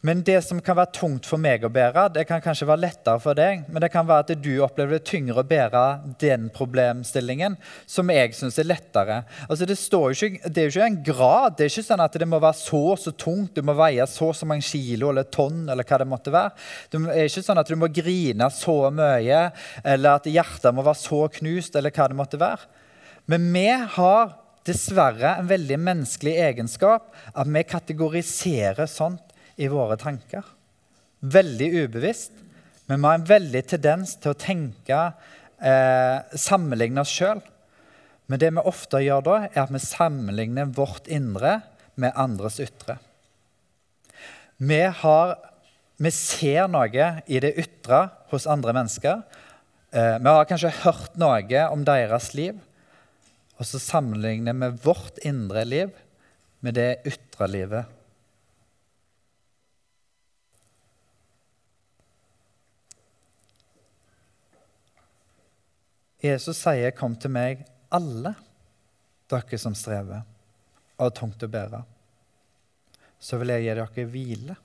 Men 0.00 0.20
det 0.22 0.44
som 0.46 0.60
kan 0.62 0.76
være 0.78 0.94
tungt 0.94 1.26
for 1.26 1.42
meg 1.42 1.64
å 1.66 1.70
bære, 1.74 2.04
det 2.14 2.22
kan 2.28 2.42
kanskje 2.42 2.68
være 2.68 2.84
lettere 2.84 3.18
for 3.18 3.34
deg. 3.34 3.64
Men 3.66 3.82
det 3.82 3.88
kan 3.90 4.06
være 4.06 4.28
at 4.28 4.42
du 4.44 4.60
opplever 4.62 4.94
det 4.94 5.08
tyngre 5.10 5.42
å 5.42 5.46
bære 5.46 5.82
den 6.22 6.46
problemstillingen, 6.54 7.56
som 7.82 8.12
jeg 8.14 8.36
syns 8.38 8.60
er 8.62 8.68
lettere. 8.68 9.24
Altså 9.48 9.66
det, 9.66 9.74
ikke, 9.74 10.38
det, 10.46 10.62
er 10.62 10.68
jo 10.68 10.74
ikke 10.76 10.86
en 10.86 11.02
grad. 11.02 11.56
Det 11.58 11.66
er 11.66 11.72
ikke 11.72 11.86
sånn 11.90 12.04
at 12.06 12.14
det 12.22 12.30
må 12.30 12.38
være 12.38 12.60
så 12.60 12.82
så 12.94 13.10
tungt, 13.10 13.58
du 13.58 13.66
må 13.66 13.74
veie 13.74 14.06
så 14.06 14.30
så 14.30 14.46
mange 14.46 14.62
kilo 14.70 15.10
eller 15.10 15.26
tonn, 15.34 15.64
eller 15.66 15.82
hva 15.82 15.98
det 15.98 16.10
måtte 16.14 16.34
være. 16.36 16.54
Det 16.92 17.02
er 17.16 17.26
ikke 17.26 17.46
sånn 17.50 17.62
at 17.64 17.74
du 17.74 17.78
må 17.82 17.90
grine 17.90 18.50
så 18.54 18.78
mye, 18.94 19.48
eller 19.82 20.12
at 20.14 20.30
hjertet 20.30 20.78
må 20.78 20.86
være 20.86 21.02
så 21.02 21.24
knust, 21.40 21.74
eller 21.74 21.90
hva 21.90 22.06
det 22.06 22.22
måtte 22.22 22.38
være. 22.38 22.70
Men 23.26 23.50
vi 23.50 23.66
har 23.98 24.30
dessverre 24.68 25.34
en 25.38 25.48
veldig 25.50 25.78
menneskelig 25.80 26.34
egenskap 26.44 27.08
at 27.32 27.48
vi 27.48 27.64
kategoriserer 27.66 28.88
sånt 28.90 29.34
i 29.58 29.68
våre 29.70 29.98
tanker. 30.00 30.44
Veldig 31.20 31.68
ubevisst, 31.84 32.32
men 32.86 33.00
vi 33.00 33.08
har 33.08 33.18
en 33.18 33.28
veldig 33.28 33.62
tendens 33.68 34.14
til 34.20 34.32
å 34.32 34.38
tenke 34.38 35.00
eh, 35.58 36.36
sammenligne 36.38 37.02
oss 37.02 37.12
sjøl. 37.12 37.42
Men 38.28 38.40
det 38.40 38.52
vi 38.54 38.64
ofte 38.70 39.00
gjør 39.02 39.24
da, 39.24 39.36
er 39.48 39.60
at 39.64 39.72
vi 39.72 39.82
sammenligner 39.82 40.70
vårt 40.76 41.08
indre 41.10 41.58
med 41.98 42.16
andres 42.16 42.60
ytre. 42.62 42.98
Vi, 44.58 44.80
har, 45.00 45.34
vi 45.98 46.12
ser 46.14 46.68
noe 46.70 47.10
i 47.26 47.42
det 47.42 47.54
ytre 47.60 48.04
hos 48.32 48.46
andre 48.50 48.74
mennesker. 48.76 49.22
Eh, 49.90 50.16
vi 50.20 50.28
har 50.28 50.48
kanskje 50.48 50.74
hørt 50.82 51.16
noe 51.20 51.66
om 51.72 51.84
deres 51.88 52.32
liv, 52.36 52.58
og 53.58 53.66
så 53.66 53.80
sammenligner 53.82 54.54
vi 54.54 54.70
vårt 54.84 55.18
indre 55.26 55.64
liv 55.66 55.94
med 56.62 56.78
det 56.78 56.90
ytre 57.06 57.48
livet 57.50 57.94
Jesus 66.18 66.58
sier, 66.58 66.90
'Kom 66.90 67.14
til 67.16 67.30
meg, 67.30 67.60
alle 67.94 68.34
dere 69.30 69.58
som 69.58 69.74
strever 69.74 70.24
og 70.98 71.04
har 71.04 71.14
tungt 71.14 71.42
å 71.42 71.46
bære.' 71.46 71.84
Så 73.20 73.38
vil 73.38 73.48
jeg 73.48 73.62
gi 73.62 73.74
dere 73.78 74.06
hvile. 74.10 74.56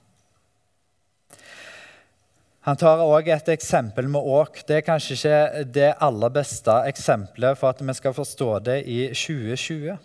Han 2.64 2.80
tar 2.80 3.02
òg 3.04 3.28
et 3.28 3.50
eksempel 3.52 4.08
med 4.08 4.24
åk. 4.24 4.62
Det 4.64 4.78
er 4.78 4.86
kanskje 4.88 5.18
ikke 5.18 5.64
det 5.76 5.90
aller 6.06 6.32
beste 6.32 6.72
eksempelet 6.88 7.60
for 7.60 7.74
at 7.74 7.82
vi 7.84 7.96
skal 7.98 8.16
forstå 8.16 8.50
det 8.64 8.78
i 8.88 9.00
2020. 9.12 9.98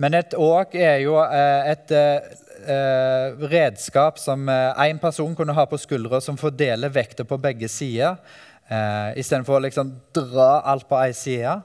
Men 0.00 0.16
et 0.18 0.36
åk 0.36 0.76
er 0.76 0.98
jo 1.06 1.16
eh, 1.22 1.70
et 1.72 1.94
eh, 1.96 3.40
redskap 3.48 4.20
som 4.20 4.44
én 4.48 4.92
eh, 4.96 5.00
person 5.00 5.32
kunne 5.36 5.56
ha 5.56 5.64
på 5.68 5.80
skuldra, 5.80 6.20
som 6.20 6.36
fordeler 6.40 6.92
vekta 6.92 7.24
på 7.24 7.40
begge 7.40 7.68
sider 7.72 8.18
eh, 8.68 9.16
istedenfor 9.20 9.56
å 9.56 9.64
liksom 9.64 9.94
dra 10.16 10.60
alt 10.60 10.84
på 10.88 11.00
ei 11.00 11.14
side. 11.16 11.56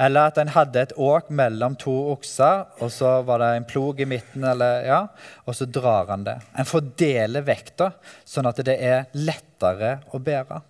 Eller 0.00 0.30
at 0.30 0.38
en 0.40 0.52
hadde 0.54 0.80
et 0.80 0.94
åk 0.96 1.28
mellom 1.28 1.74
to 1.76 1.92
okser, 2.14 2.64
og 2.80 2.88
så 2.94 3.18
var 3.28 3.42
det 3.42 3.50
en 3.58 3.68
plog 3.68 4.00
i 4.00 4.08
midten, 4.08 4.46
eller, 4.48 4.86
ja, 4.88 5.00
og 5.44 5.56
så 5.56 5.68
drar 5.68 6.08
han 6.08 6.24
det. 6.24 6.38
En 6.56 6.68
fordeler 6.68 7.44
vekta, 7.44 7.90
sånn 8.24 8.48
at 8.48 8.62
det 8.64 8.78
er 8.80 9.10
lettere 9.18 9.98
å 10.08 10.22
bære. 10.24 10.62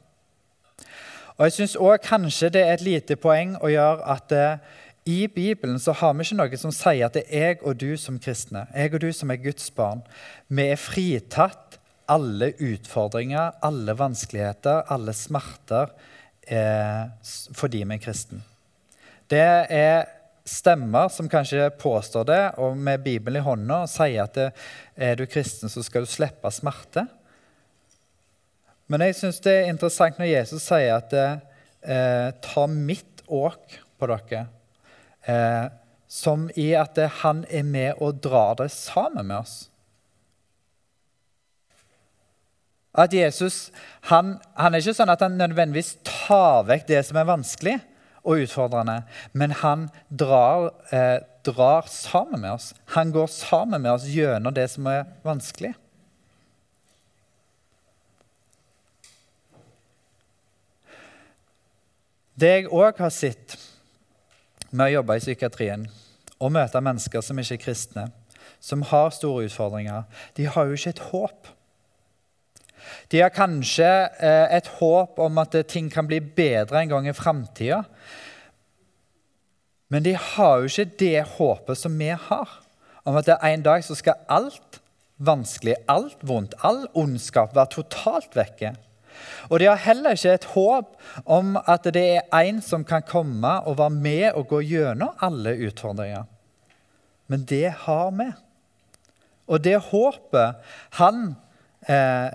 Og 1.39 1.47
jeg 1.47 1.57
synes 1.57 1.79
også 1.79 2.05
kanskje 2.05 2.53
det 2.53 2.67
er 2.67 2.75
et 2.75 2.85
lite 2.85 3.17
poeng 3.17 3.55
å 3.63 3.71
gjøre 3.71 4.03
at 4.13 4.35
eh, 4.37 4.81
i 5.09 5.23
Bibelen 5.33 5.79
så 5.81 5.95
har 5.97 6.13
vi 6.13 6.27
ikke 6.27 6.37
noe 6.37 6.59
som 6.61 6.75
sier 6.75 7.07
at 7.07 7.17
det 7.17 7.25
er 7.31 7.55
jeg 7.55 7.63
og 7.65 7.79
du 7.81 7.95
som 7.97 8.19
kristne, 8.21 8.67
jeg 8.75 8.93
og 8.93 9.01
du 9.01 9.09
som 9.17 9.33
er 9.33 9.41
Guds 9.41 9.71
barn, 9.73 10.03
vi 10.53 10.67
er 10.75 10.81
fritatt 10.81 11.79
alle 12.11 12.51
utfordringer, 12.59 13.55
alle 13.63 13.95
vanskeligheter, 13.97 14.85
alle 14.91 15.15
smerter 15.17 15.95
eh, 16.51 17.07
fordi 17.57 17.85
vi 17.87 17.97
er 17.97 18.03
kristen. 18.03 18.43
Det 19.31 19.47
er 19.71 20.09
stemmer 20.51 21.09
som 21.13 21.29
kanskje 21.31 21.69
påstår 21.79 22.27
det, 22.27 22.43
og 22.59 22.77
med 22.77 23.05
Bibelen 23.05 23.39
i 23.39 23.45
hånda 23.45 23.85
sier 23.91 24.25
at 24.25 24.39
er 24.97 25.19
du 25.19 25.27
kristen, 25.31 25.71
så 25.71 25.85
skal 25.87 26.07
du 26.07 26.11
slippe 26.11 26.51
smerte. 26.51 27.07
Men 28.91 29.05
jeg 29.07 29.21
syns 29.21 29.39
det 29.45 29.55
er 29.55 29.71
interessant 29.71 30.19
når 30.19 30.33
Jesus 30.33 30.65
sier 30.67 30.97
at 30.97 31.15
eh, 31.15 32.31
ta 32.43 32.67
mitt 32.67 33.23
åk 33.31 33.77
på 34.01 34.09
dere. 34.11 34.49
Eh, 35.31 35.67
som 36.11 36.49
i 36.59 36.73
at 36.75 36.99
han 37.21 37.45
er 37.47 37.63
med 37.63 38.01
og 38.03 38.19
drar 38.25 38.57
det 38.59 38.73
sammen 38.75 39.29
med 39.29 39.45
oss. 39.45 39.69
At 42.99 43.15
Jesus 43.15 43.69
han, 44.11 44.41
han, 44.59 44.75
er 44.75 44.83
ikke 44.83 44.97
sånn 44.99 45.13
at 45.13 45.23
han 45.23 45.39
nødvendigvis 45.39 46.01
tar 46.03 46.67
vekk 46.67 46.89
det 46.89 47.05
som 47.07 47.21
er 47.21 47.29
vanskelig 47.29 47.77
og 48.25 48.45
utfordrende, 48.45 49.03
men 49.33 49.55
han 49.63 49.89
drar, 50.11 50.71
eh, 50.93 51.21
drar 51.45 51.89
sammen 51.89 52.41
med 52.41 52.53
oss. 52.53 52.75
Han 52.97 53.13
går 53.13 53.27
sammen 53.27 53.83
med 53.83 53.93
oss 53.93 54.05
gjennom 54.05 54.55
det 54.55 54.69
som 54.71 54.87
er 54.87 55.07
vanskelig. 55.25 55.75
Det 62.41 62.49
jeg 62.49 62.71
òg 62.73 62.97
har 63.03 63.11
sett 63.13 63.59
med 64.71 64.87
å 64.87 64.95
jobbe 64.95 65.17
i 65.19 65.21
psykiatrien 65.21 65.89
og 66.41 66.53
møte 66.55 66.81
mennesker 66.81 67.21
som 67.25 67.41
ikke 67.41 67.59
er 67.59 67.65
kristne, 67.65 68.05
som 68.61 68.85
har 68.89 69.11
store 69.13 69.49
utfordringer, 69.49 70.07
de 70.37 70.47
har 70.49 70.69
jo 70.69 70.79
ikke 70.79 70.95
et 70.95 71.03
håp. 71.11 71.51
De 73.11 73.21
har 73.23 73.33
kanskje 73.35 73.89
eh, 74.21 74.57
et 74.57 74.69
håp 74.81 75.19
om 75.23 75.39
at 75.43 75.57
ting 75.69 75.91
kan 75.93 76.09
bli 76.09 76.21
bedre 76.21 76.83
en 76.83 76.93
gang 76.93 77.09
i 77.09 77.17
framtida. 77.17 77.83
Men 79.91 80.05
de 80.07 80.15
har 80.15 80.61
jo 80.61 80.71
ikke 80.71 80.99
det 81.03 81.25
håpet 81.37 81.79
som 81.79 81.97
vi 81.99 82.13
har, 82.15 82.53
om 83.05 83.17
at 83.19 83.31
en 83.35 83.65
dag 83.67 83.83
så 83.85 83.97
skal 83.99 84.21
alt 84.31 84.79
vanskelig, 85.21 85.75
alt 85.89 86.23
vondt, 86.23 86.55
all 86.65 86.87
ondskap 86.97 87.57
være 87.57 87.75
totalt 87.75 88.37
vekke. 88.39 88.75
Og 89.51 89.61
de 89.61 89.69
har 89.69 89.81
heller 89.83 90.17
ikke 90.17 90.37
et 90.39 90.47
håp 90.55 90.95
om 91.29 91.57
at 91.69 91.89
det 91.93 92.05
er 92.21 92.45
en 92.45 92.61
som 92.65 92.87
kan 92.87 93.05
komme 93.07 93.51
og 93.67 93.79
være 93.81 93.97
med 93.97 94.27
og 94.33 94.47
gå 94.53 94.63
gjennom 94.71 95.19
alle 95.21 95.57
utfordringer. 95.69 96.25
Men 97.31 97.45
det 97.45 97.69
har 97.85 98.15
vi. 98.17 98.31
Og 99.51 99.65
det 99.65 99.77
håpet 99.91 100.71
han 100.99 101.35
eh, 101.89 102.31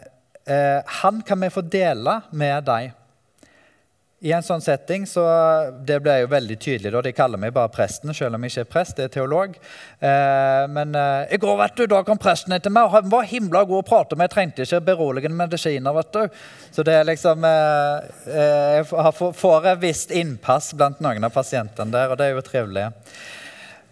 eh, 0.46 0.82
han 1.02 1.22
kan 1.26 1.42
vi 1.42 1.50
få 1.54 1.62
dele 1.62 2.22
med 2.32 2.64
deg. 2.68 2.94
I 4.26 4.32
en 4.34 4.46
sånn 4.46 4.64
setting 4.64 5.04
så 5.06 5.24
Det 5.86 6.00
ble 6.02 6.16
jo 6.22 6.30
veldig 6.32 6.56
tydelig. 6.58 6.92
da, 6.94 7.02
De 7.04 7.12
kaller 7.14 7.38
meg 7.42 7.54
bare 7.54 7.70
presten, 7.74 8.14
selv 8.16 8.38
om 8.38 8.44
jeg 8.44 8.54
ikke 8.54 8.64
er 8.64 8.72
prest. 8.72 8.96
det 8.98 9.04
er 9.06 9.14
teolog. 9.14 9.58
Eh, 10.00 10.64
men 10.72 10.96
eh, 10.96 11.36
i 11.36 11.38
går 11.42 11.58
vet 11.60 11.76
du, 11.76 11.86
da 11.92 12.02
kom 12.04 12.18
presten 12.22 12.56
etter 12.56 12.74
meg, 12.74 12.88
og 12.88 12.96
han 12.96 13.12
var 13.12 13.28
himla 13.30 13.64
god 13.68 13.84
å 13.84 13.88
prate 13.88 14.16
med. 14.16 14.30
Jeg 14.30 14.36
trengte 14.36 14.66
ikke 14.66 14.82
beroligende 14.88 15.38
medisiner. 15.38 15.94
vet 15.94 16.12
du. 16.14 16.42
Så 16.72 16.84
det 16.84 16.96
er 16.96 17.10
liksom 17.12 17.46
eh, 17.46 18.10
eh 18.26 18.76
Jeg 18.76 18.88
får 19.36 19.68
et 19.72 19.80
visst 19.80 20.12
innpass 20.12 20.74
blant 20.74 21.00
noen 21.00 21.24
av 21.24 21.34
pasientene 21.34 21.92
der, 21.92 22.10
og 22.10 22.18
det 22.18 22.26
er 22.26 22.36
jo 22.36 22.42
trivelig. 22.42 22.90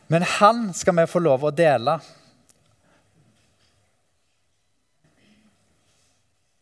Men 0.07 0.23
han 0.39 0.73
skal 0.73 0.95
vi 0.95 1.05
få 1.07 1.19
lov 1.19 1.43
å 1.43 1.51
dele. 1.51 1.99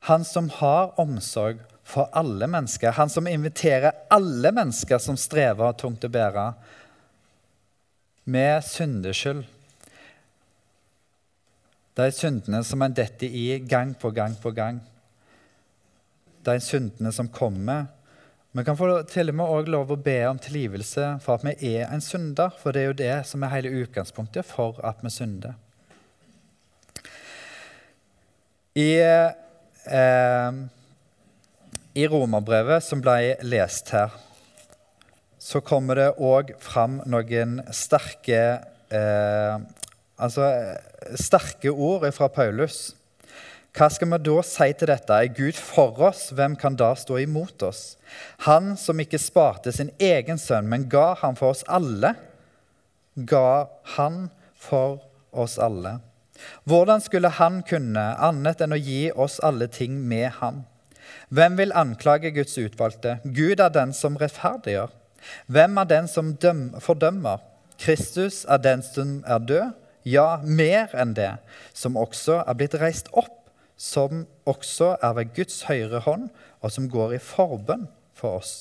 Han 0.10 0.26
som 0.26 0.50
har 0.50 1.00
omsorg 1.00 1.60
for 1.84 2.10
alle 2.12 2.48
mennesker. 2.48 2.92
Han 2.92 3.10
som 3.10 3.28
inviterer 3.28 3.92
alle 4.10 4.52
mennesker 4.52 4.98
som 4.98 5.18
strever 5.20 5.68
og 5.68 5.78
tungt 5.82 6.06
å 6.08 6.12
bære, 6.12 6.52
med 8.32 8.64
syndeskyld. 8.64 9.44
De 11.98 12.08
syndene 12.16 12.62
som 12.64 12.82
en 12.82 12.94
detter 12.96 13.28
i 13.28 13.60
gang 13.60 13.94
på 14.00 14.14
gang 14.16 14.38
på 14.40 14.54
gang. 14.56 14.80
De 16.46 16.60
syndene 16.62 17.12
som 17.12 17.30
kommer, 17.30 17.90
Vi 18.52 18.64
kan 18.68 18.76
få 18.76 19.04
til 19.08 19.32
og 19.32 19.36
med 19.40 19.48
også 19.48 19.72
lov 19.72 19.92
å 19.94 19.96
be 19.96 20.18
om 20.28 20.40
tilgivelse 20.40 21.06
for 21.24 21.38
at 21.38 21.44
vi 21.46 21.70
er 21.78 21.86
en 21.88 22.02
synder, 22.04 22.50
for 22.60 22.76
det 22.76 22.82
er 22.82 22.90
jo 22.90 22.98
det 23.00 23.14
som 23.30 23.44
er 23.44 23.54
hele 23.54 23.72
utgangspunktet 23.86 24.44
for 24.44 24.82
at 24.84 25.00
vi 25.00 25.10
synder. 25.10 25.54
I, 28.76 28.90
eh, 29.88 30.52
i 31.98 32.08
romerbrevet 32.08 32.84
som 32.86 33.02
ble 33.04 33.36
lest 33.44 33.92
her, 33.96 34.14
så 35.42 35.62
kommer 35.66 35.98
det 35.98 36.10
òg 36.22 36.54
fram 36.62 37.00
noen 37.10 37.60
sterke 37.74 38.42
eh, 38.94 39.56
altså, 40.22 40.50
sterke 41.18 41.72
ord 41.72 42.06
fra 42.16 42.30
Paulus. 42.32 42.92
Hva 43.72 43.88
skal 43.92 44.10
vi 44.12 44.20
da 44.20 44.42
si 44.44 44.68
til 44.76 44.92
dette? 44.92 45.16
Er 45.16 45.32
Gud 45.32 45.56
for 45.56 45.96
oss, 46.10 46.28
hvem 46.36 46.58
kan 46.60 46.76
da 46.76 46.92
stå 47.00 47.22
imot 47.24 47.64
oss? 47.64 47.96
Han 48.48 48.76
som 48.78 49.00
ikke 49.00 49.22
sparte 49.22 49.72
sin 49.72 49.94
egen 49.96 50.40
sønn, 50.42 50.68
men 50.68 50.90
ga 50.92 51.14
han 51.22 51.40
for 51.40 51.56
oss 51.56 51.64
alle, 51.72 52.14
ga 53.16 53.68
han 53.96 54.26
for 54.60 55.00
oss 55.32 55.58
alle. 55.60 55.98
Hvordan 56.64 57.02
skulle 57.02 57.30
han 57.38 57.62
kunne 57.68 58.04
annet 58.22 58.62
enn 58.62 58.76
å 58.76 58.80
gi 58.80 59.12
oss 59.12 59.40
alle 59.44 59.68
ting 59.72 59.98
med 60.08 60.30
ham? 60.40 60.64
Hvem 61.30 61.58
vil 61.58 61.76
anklage 61.76 62.32
Guds 62.36 62.58
utvalgte? 62.60 63.20
Gud 63.24 63.60
er 63.60 63.72
den 63.74 63.94
som 63.96 64.18
rettferdiggjør. 64.20 64.92
Hvem 65.48 65.78
er 65.78 65.90
den 65.90 66.08
som 66.12 66.34
fordømmer? 66.80 67.44
Kristus 67.82 68.44
er 68.46 68.62
den 68.62 68.84
som 68.86 69.22
er 69.26 69.40
død, 69.40 69.78
ja, 70.06 70.42
mer 70.44 70.94
enn 70.98 71.14
det, 71.18 71.36
som 71.74 71.98
også 71.98 72.42
er 72.46 72.58
blitt 72.58 72.78
reist 72.82 73.10
opp, 73.18 73.38
som 73.78 74.26
også 74.50 74.96
er 75.02 75.16
ved 75.18 75.34
Guds 75.36 75.64
høyre 75.70 76.02
hånd, 76.06 76.30
og 76.62 76.74
som 76.74 76.90
går 76.90 77.16
i 77.18 77.22
forbønn 77.22 77.88
for 78.18 78.42
oss. 78.42 78.54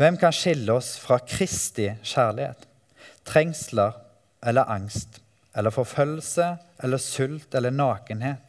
Hvem 0.00 0.16
kan 0.20 0.32
skille 0.34 0.72
oss 0.72 0.94
fra 0.98 1.20
Kristi 1.20 1.90
kjærlighet? 2.02 2.64
Trengsler 3.28 4.00
eller 4.44 4.68
angst 4.72 5.20
eller 5.54 5.74
forfølgelse 5.74 6.48
eller 6.84 7.02
sult 7.02 7.54
eller 7.54 7.74
nakenhet? 7.74 8.42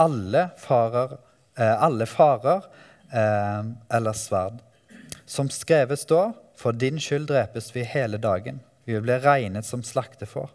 Alle 0.00 0.48
farer, 0.60 1.16
eh, 1.58 1.82
alle 1.82 2.06
farer 2.06 2.64
eh, 3.12 3.62
eller 3.96 4.12
sverd. 4.16 4.60
Som 5.26 5.50
skrevet 5.50 6.00
står, 6.00 6.32
for 6.56 6.72
din 6.72 7.00
skyld 7.00 7.28
drepes 7.30 7.70
vi 7.74 7.84
hele 7.88 8.18
dagen. 8.20 8.60
Vi 8.84 9.00
blir 9.00 9.22
regnet 9.22 9.66
som 9.66 9.82
slaktefår. 9.82 10.50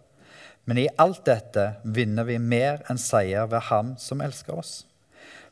Men 0.67 0.77
i 0.77 0.89
alt 0.99 1.23
dette 1.25 1.77
vinner 1.83 2.27
vi 2.27 2.35
mer 2.43 2.81
enn 2.91 2.99
seier 2.99 3.47
ved 3.47 3.69
Ham 3.69 3.93
som 4.01 4.21
elsker 4.21 4.57
oss. 4.59 4.81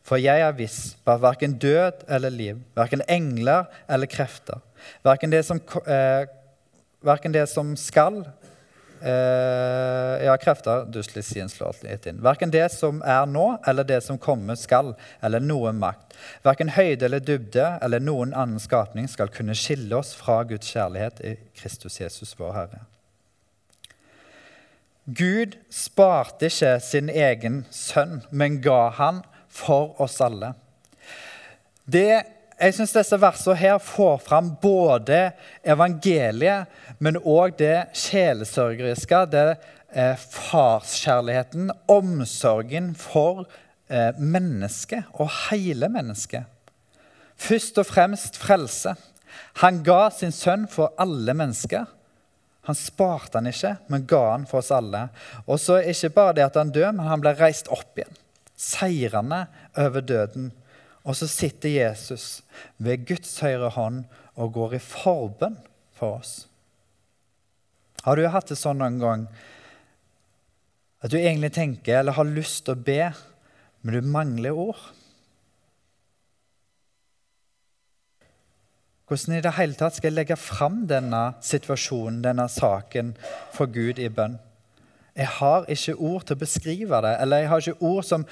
For 0.05 0.21
jeg 0.21 0.43
er 0.43 0.57
viss 0.57 0.93
på 1.01 1.15
at 1.15 1.23
verken 1.23 1.55
død 1.57 2.03
eller 2.11 2.33
liv, 2.33 2.59
verken 2.77 3.01
engler 3.09 3.65
eller 3.89 4.11
krefter, 4.11 4.59
verken 5.07 5.31
det 5.33 5.41
som, 5.47 5.61
eh, 5.87 6.27
verken 7.01 7.33
det 7.33 7.47
som 7.49 7.73
skal 7.79 8.25
eh, 9.05 10.25
Ja, 10.25 10.35
krefter 10.41 10.85
Duslisien 10.89 11.49
slår 11.51 11.77
litt 11.85 12.07
inn. 12.09 12.23
Verken 12.25 12.51
det 12.53 12.65
som 12.73 13.01
er 13.05 13.27
nå, 13.29 13.45
eller 13.67 13.87
det 13.87 14.01
som 14.03 14.17
kommer 14.21 14.57
skal, 14.59 14.93
eller 15.21 15.43
noen 15.43 15.79
makt. 15.81 16.17
Verken 16.45 16.73
høyde 16.73 17.05
eller 17.07 17.23
dybde 17.23 17.67
eller 17.85 18.03
noen 18.03 18.33
annen 18.33 18.61
skapning 18.61 19.07
skal 19.11 19.31
kunne 19.33 19.55
skille 19.57 19.95
oss 19.97 20.15
fra 20.17 20.41
Guds 20.47 20.73
kjærlighet 20.73 21.21
i 21.21 21.37
Kristus 21.57 21.99
Jesus, 22.01 22.35
vår 22.39 22.53
Herre. 22.57 22.83
Gud 25.05 25.53
sparte 25.69 26.49
ikke 26.49 26.79
sin 26.81 27.11
egen 27.13 27.61
sønn, 27.69 28.23
men 28.33 28.57
ga 28.65 28.89
han 28.97 29.21
for 29.53 29.93
oss 30.01 30.17
alle. 30.23 30.55
Det, 31.85 32.25
jeg 32.55 32.75
syns 32.77 32.93
disse 32.95 33.17
versene 33.19 33.57
her 33.59 33.79
får 33.83 34.19
fram 34.23 34.53
både 34.61 35.29
evangeliet, 35.67 36.71
men 37.03 37.19
òg 37.19 37.57
det 37.59 37.89
sjelesørgeriske, 37.99 39.21
det 39.33 39.47
eh, 39.91 40.15
farskjærligheten, 40.15 41.73
omsorgen 41.91 42.93
for 42.99 43.43
eh, 43.89 44.15
mennesket 44.15 45.11
og 45.19 45.31
hele 45.49 45.91
mennesket. 45.91 46.47
Først 47.35 47.81
og 47.81 47.89
fremst 47.89 48.39
frelse. 48.39 48.95
Han 49.59 49.81
ga 49.83 50.07
sin 50.15 50.31
sønn 50.31 50.69
for 50.71 50.95
alle 51.01 51.35
mennesker. 51.35 51.89
Han 52.65 52.77
sparte 52.77 53.37
han 53.37 53.51
ikke, 53.51 53.75
men 53.91 54.07
ga 54.09 54.21
han 54.31 54.45
for 54.49 54.63
oss 54.63 54.71
alle. 54.73 55.09
Og 55.45 55.59
så 55.61 55.81
ikke 55.83 56.13
bare 56.15 56.37
det 56.39 56.47
at 56.47 56.59
han 56.59 56.71
døde, 56.73 56.95
men 56.95 57.11
han 57.11 57.21
ble 57.21 57.35
reist 57.37 57.67
opp 57.73 57.99
igjen. 57.99 58.15
Seirende 58.55 59.45
over 59.77 60.01
døden. 60.01 60.53
Og 61.05 61.17
så 61.17 61.27
sitter 61.29 61.69
Jesus 61.69 62.41
ved 62.81 63.05
Guds 63.07 63.37
høyre 63.43 63.69
hånd 63.75 64.03
og 64.35 64.53
går 64.57 64.77
i 64.77 64.81
forbønn 64.81 65.57
for 65.95 66.19
oss. 66.19 66.33
Har 68.05 68.17
du 68.17 68.27
hatt 68.29 68.49
det 68.51 68.57
sånn 68.59 68.81
noen 68.81 68.99
gang 69.01 69.27
at 71.05 71.13
du 71.13 71.19
egentlig 71.19 71.53
tenker 71.53 71.99
eller 71.99 72.17
har 72.17 72.27
lyst 72.27 72.65
til 72.65 72.75
å 72.75 72.85
be, 72.87 73.09
men 73.81 73.97
du 73.97 74.09
mangler 74.09 74.57
ord? 74.57 74.81
Hvordan 79.05 79.37
i 79.37 79.43
det 79.45 79.53
hele 79.53 79.77
tatt 79.77 79.99
skal 79.99 80.09
jeg 80.09 80.17
legge 80.17 80.37
fram 80.41 80.87
denne 80.89 81.35
situasjonen, 81.45 82.23
denne 82.25 82.47
saken, 82.49 83.13
for 83.53 83.69
Gud 83.69 84.01
i 84.01 84.09
bønn? 84.09 84.39
Jeg 85.15 85.29
har 85.37 85.69
ikke 85.71 85.93
ord 85.95 86.25
til 86.25 86.35
å 86.35 86.41
beskrive 86.41 87.01
det, 87.05 87.13
eller 87.21 87.43
jeg 87.43 87.51
har 87.51 87.61
ikke 87.61 87.91
ord 87.91 88.07
som, 88.07 88.25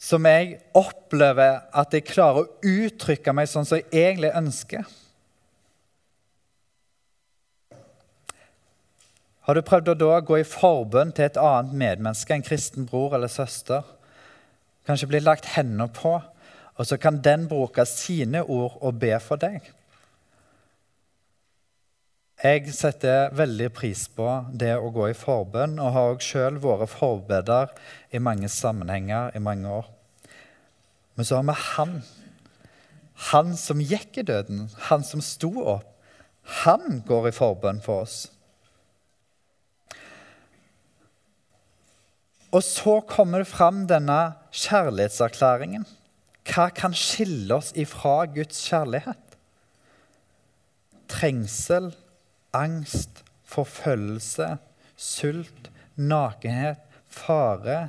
som 0.00 0.24
jeg 0.24 0.56
opplever 0.76 1.60
at 1.76 1.92
jeg 1.92 2.06
klarer 2.08 2.46
å 2.46 2.86
uttrykke 2.86 3.34
meg 3.36 3.50
sånn 3.50 3.68
som 3.68 3.80
jeg 3.80 3.90
egentlig 3.92 4.32
ønsker. 4.38 4.86
Har 9.44 9.58
du 9.58 9.66
prøvd 9.66 9.92
å 9.92 9.98
da 9.98 10.20
gå 10.24 10.38
i 10.40 10.46
forbønn 10.46 11.12
til 11.16 11.26
et 11.26 11.38
annet 11.40 11.76
medmenneske, 11.76 12.32
en 12.32 12.44
kristen 12.46 12.86
bror 12.88 13.16
eller 13.18 13.28
søster? 13.32 13.84
Kanskje 14.88 15.10
bli 15.10 15.20
lagt 15.20 15.52
hender 15.56 15.90
på, 15.92 16.16
og 16.76 16.86
så 16.88 16.96
kan 17.00 17.20
den 17.20 17.48
bruke 17.50 17.84
sine 17.88 18.40
ord 18.44 18.78
og 18.80 19.00
be 19.02 19.12
for 19.20 19.40
deg? 19.42 19.66
Jeg 22.40 22.72
setter 22.72 23.34
veldig 23.36 23.66
pris 23.76 24.06
på 24.16 24.24
det 24.56 24.72
å 24.80 24.88
gå 24.94 25.10
i 25.10 25.16
forbønn, 25.16 25.74
og 25.76 25.92
har 25.92 26.14
også 26.14 26.30
sjøl 26.30 26.56
vært 26.62 26.88
forbeder 26.88 27.74
i 28.16 28.22
mange 28.22 28.48
sammenhenger 28.48 29.36
i 29.36 29.42
mange 29.44 29.68
år. 29.68 29.90
Men 31.18 31.28
så 31.28 31.36
har 31.36 31.44
vi 31.50 31.58
han. 31.66 31.94
Han 33.28 33.52
som 33.60 33.84
gikk 33.84 34.22
i 34.22 34.24
døden, 34.24 34.70
han 34.88 35.04
som 35.04 35.20
sto 35.20 35.52
opp. 35.60 35.84
Han 36.64 37.02
går 37.04 37.28
i 37.28 37.36
forbønn 37.36 37.84
for 37.84 38.06
oss. 38.06 38.18
Og 42.56 42.64
så 42.64 42.98
kommer 43.04 43.44
det 43.44 43.52
fram 43.52 43.84
denne 43.90 44.20
kjærlighetserklæringen. 44.48 45.84
Hva 46.48 46.70
kan 46.72 46.96
skille 46.96 47.60
oss 47.60 47.74
ifra 47.76 48.22
Guds 48.32 48.64
kjærlighet? 48.64 49.36
Trengsel, 51.12 51.92
angst, 52.56 53.22
forfølgelse, 53.50 54.56
sult, 54.96 55.70
nakenhet, 55.96 56.80
fare 57.10 57.88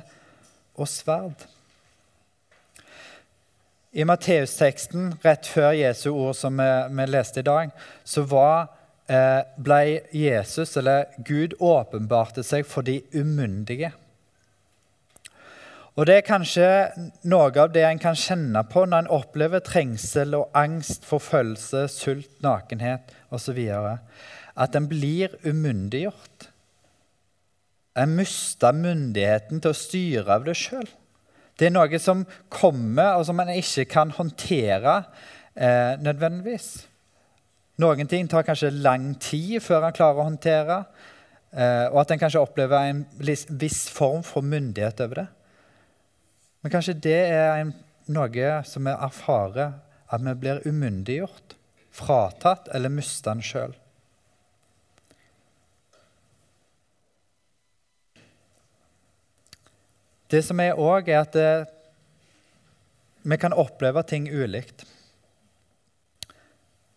og 0.74 0.88
sverd. 0.90 1.46
I 3.92 4.06
Matteusteksten 4.08 5.18
rett 5.24 5.48
før 5.52 5.74
Jesu 5.76 6.08
ord 6.14 6.36
som 6.38 6.56
vi, 6.56 6.68
vi 6.96 7.08
leste 7.10 7.42
i 7.42 7.46
dag, 7.46 7.74
så 8.04 8.24
var, 8.24 8.70
eh, 9.06 9.42
ble 9.60 10.00
Jesus, 10.16 10.76
eller 10.80 11.12
Gud, 11.18 11.58
åpenbarte 11.60 12.42
seg 12.42 12.64
for 12.66 12.82
de 12.82 13.02
umyndige. 13.12 13.92
Og 15.92 16.06
Det 16.06 16.14
er 16.16 16.24
kanskje 16.24 16.66
noe 17.28 17.50
av 17.52 17.72
det 17.74 17.82
en 17.84 17.98
kan 18.00 18.16
kjenne 18.16 18.62
på 18.64 18.86
når 18.88 19.04
en 19.04 19.10
opplever 19.12 19.60
trengsel 19.60 20.32
og 20.38 20.48
angst, 20.56 21.04
forfølgelse, 21.04 21.84
sult, 21.92 22.30
nakenhet 22.40 23.12
osv 23.28 23.60
at 24.54 24.76
en 24.76 24.88
blir 24.90 25.34
umyndiggjort. 25.44 26.48
En 27.98 28.14
mister 28.16 28.72
myndigheten 28.76 29.60
til 29.60 29.72
å 29.72 29.76
styre 29.76 30.36
av 30.38 30.46
det 30.48 30.56
sjøl. 30.58 30.88
Det 31.58 31.68
er 31.68 31.74
noe 31.74 31.98
som 32.00 32.24
kommer, 32.52 33.18
og 33.18 33.26
som 33.28 33.40
en 33.42 33.52
ikke 33.52 33.84
kan 33.92 34.12
håndtere 34.16 35.02
eh, 35.54 36.00
nødvendigvis. 36.00 36.70
Noen 37.82 38.08
ting 38.08 38.28
tar 38.28 38.46
kanskje 38.46 38.72
lang 38.74 39.12
tid 39.20 39.60
før 39.64 39.86
en 39.86 39.96
klarer 39.96 40.22
å 40.22 40.28
håndtere, 40.30 40.78
eh, 41.52 41.86
og 41.90 42.02
at 42.02 42.14
en 42.14 42.22
kanskje 42.22 42.42
opplever 42.42 42.88
en 42.88 43.04
viss 43.60 43.84
form 43.92 44.24
for 44.26 44.44
myndighet 44.44 45.04
over 45.04 45.22
det. 45.22 45.28
Men 46.62 46.74
kanskje 46.74 46.98
det 47.04 47.18
er 47.34 47.60
en, 47.60 47.72
noe 48.12 48.56
som 48.68 48.86
vi 48.86 48.94
erfarer, 48.94 49.76
at 50.12 50.24
vi 50.24 50.34
blir 50.38 50.64
umyndiggjort, 50.68 51.56
fratatt 51.92 52.68
eller 52.76 52.92
mister 52.92 53.32
den 53.32 53.44
sjøl. 53.44 53.76
Det 60.32 60.40
som 60.46 60.60
er 60.64 60.78
òg, 60.80 61.10
er 61.12 61.20
at 61.20 61.34
det, 61.36 61.48
eh, 61.60 61.78
vi 63.22 63.36
kan 63.38 63.52
oppleve 63.52 64.02
ting 64.02 64.30
ulikt. 64.30 64.86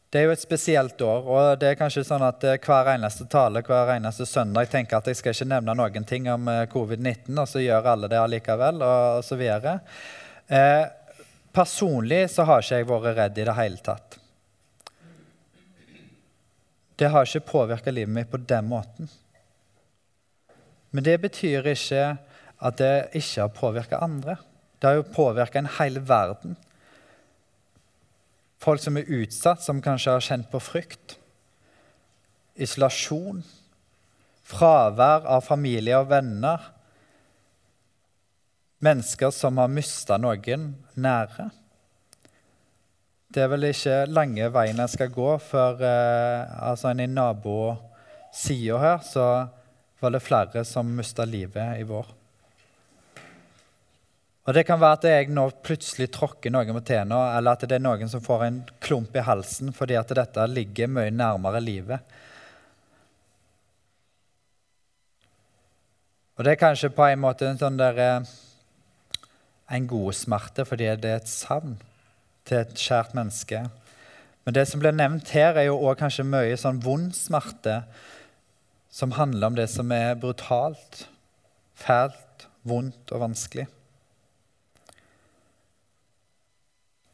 Det 0.10 0.22
er 0.22 0.30
jo 0.30 0.32
et 0.32 0.40
spesielt 0.40 1.02
år, 1.04 1.26
og 1.28 1.60
det 1.60 1.68
er 1.68 1.76
kanskje 1.76 2.06
sånn 2.08 2.24
at 2.24 2.44
eh, 2.48 2.56
hver 2.64 2.94
eneste 2.94 3.26
tale 3.28 3.60
hver 3.68 3.90
eneste 3.98 4.24
søndag 4.24 4.70
tenker 4.72 5.02
at 5.02 5.10
jeg 5.12 5.20
skal 5.20 5.36
ikke 5.36 5.48
nevne 5.52 5.76
noen 5.76 6.08
ting 6.08 6.30
om 6.32 6.48
eh, 6.48 6.62
covid-19, 6.72 7.34
og 7.36 7.50
så 7.52 7.60
gjør 7.60 7.90
alle 7.92 8.10
det 8.14 8.22
allikevel, 8.22 8.80
og, 8.80 9.18
og 9.18 9.26
så 9.28 9.36
videre. 9.36 9.74
Eh, 10.48 10.86
personlig 11.52 12.22
så 12.32 12.46
har 12.48 12.64
ikke 12.64 12.80
jeg 12.80 12.88
vært 12.94 13.18
redd 13.20 13.42
i 13.44 13.48
det 13.50 13.58
hele 13.60 13.84
tatt. 13.90 14.18
Det 16.96 17.12
har 17.12 17.28
ikke 17.28 17.50
påvirka 17.52 17.92
livet 17.92 18.16
mitt 18.16 18.32
på 18.32 18.40
den 18.40 18.72
måten. 18.72 19.12
Men 20.96 21.04
det 21.04 21.18
betyr 21.28 21.68
ikke 21.74 22.06
at 22.66 22.78
det 22.82 22.94
ikke 23.18 23.44
har 23.44 23.54
påvirka 23.54 24.02
andre. 24.02 24.38
Det 24.80 24.90
har 24.90 25.00
jo 25.00 25.12
påvirka 25.14 25.62
en 25.62 25.74
hel 25.78 26.00
verden. 26.02 26.56
Folk 28.62 28.82
som 28.82 28.98
er 28.98 29.12
utsatt, 29.22 29.62
som 29.62 29.84
kanskje 29.84 30.16
har 30.16 30.26
kjent 30.26 30.50
på 30.52 30.62
frykt. 30.64 31.18
Isolasjon. 32.56 33.44
Fravær 34.46 35.28
av 35.30 35.46
familie 35.46 36.00
og 36.00 36.10
venner. 36.10 36.72
Mennesker 38.86 39.34
som 39.34 39.62
har 39.62 39.72
mista 39.72 40.18
noen 40.22 40.72
nære. 41.02 41.50
Det 43.36 43.44
er 43.44 43.50
vel 43.52 43.68
ikke 43.68 43.96
lange 44.08 44.48
veien 44.54 44.80
jeg 44.80 44.94
skal 44.94 45.10
gå 45.12 45.32
før 45.44 45.82
eh, 45.84 46.54
altså 46.70 46.94
en 46.94 47.02
i 47.04 47.08
nabosida 47.10 48.78
her, 48.80 49.02
så 49.04 49.26
var 50.00 50.14
det 50.14 50.24
flere 50.24 50.64
som 50.68 50.94
mista 50.96 51.26
livet 51.28 51.82
i 51.82 51.88
vår. 51.90 52.14
Og 54.46 54.54
Det 54.54 54.62
kan 54.68 54.78
være 54.78 54.98
at 55.00 55.06
jeg 55.10 55.32
nå 55.34 55.48
plutselig 55.66 56.12
tråkker 56.14 56.54
noen 56.54 56.76
mot 56.76 56.86
tærne, 56.86 57.18
eller 57.38 57.56
at 57.56 57.66
det 57.66 57.80
er 57.80 57.82
noen 57.82 58.10
som 58.10 58.22
får 58.22 58.44
en 58.46 58.60
klump 58.84 59.16
i 59.18 59.24
halsen 59.26 59.74
fordi 59.74 59.98
at 59.98 60.14
dette 60.14 60.46
ligger 60.52 60.92
mye 60.92 61.14
nærmere 61.14 61.64
livet. 61.64 62.16
Og 66.36 66.46
det 66.46 66.54
er 66.54 66.62
kanskje 66.62 66.92
på 66.94 67.08
en 67.08 67.24
måte 67.24 67.48
en 67.48 67.58
sånn 67.58 67.80
der, 67.80 67.98
eh, 67.98 69.24
en 69.74 69.88
god 69.88 70.14
smerte 70.14 70.66
fordi 70.68 70.92
det 71.02 71.10
er 71.10 71.24
et 71.24 71.32
savn 71.32 71.80
til 72.46 72.60
et 72.60 72.76
kjært 72.76 73.16
menneske. 73.18 73.64
Men 74.46 74.54
det 74.54 74.68
som 74.70 74.80
blir 74.80 74.94
nevnt 74.94 75.32
her, 75.34 75.58
er 75.58 75.72
jo 75.72 75.80
også 75.80 76.00
kanskje 76.04 76.28
mye 76.30 76.58
sånn 76.60 76.84
vond 76.84 77.16
smerte 77.18 77.80
som 78.94 79.16
handler 79.18 79.48
om 79.48 79.56
det 79.58 79.70
som 79.72 79.92
er 79.92 80.14
brutalt, 80.16 81.08
fælt, 81.74 82.46
vondt 82.62 83.10
og 83.12 83.26
vanskelig. 83.26 83.66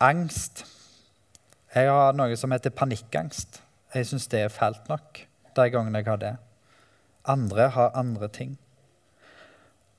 Angst. 0.02 0.64
Jeg 1.76 1.86
har 1.88 2.16
noe 2.18 2.36
som 2.40 2.52
heter 2.52 2.74
panikkangst. 2.74 3.62
Jeg 3.94 4.08
syns 4.10 4.26
det 4.32 4.40
er 4.48 4.54
fælt 4.54 4.90
nok 4.90 5.22
de 5.56 5.68
gangene 5.70 6.02
jeg 6.02 6.10
har 6.10 6.18
det. 6.18 6.32
Andre 7.30 7.68
har 7.76 7.94
andre 7.96 8.28
ting. 8.28 8.58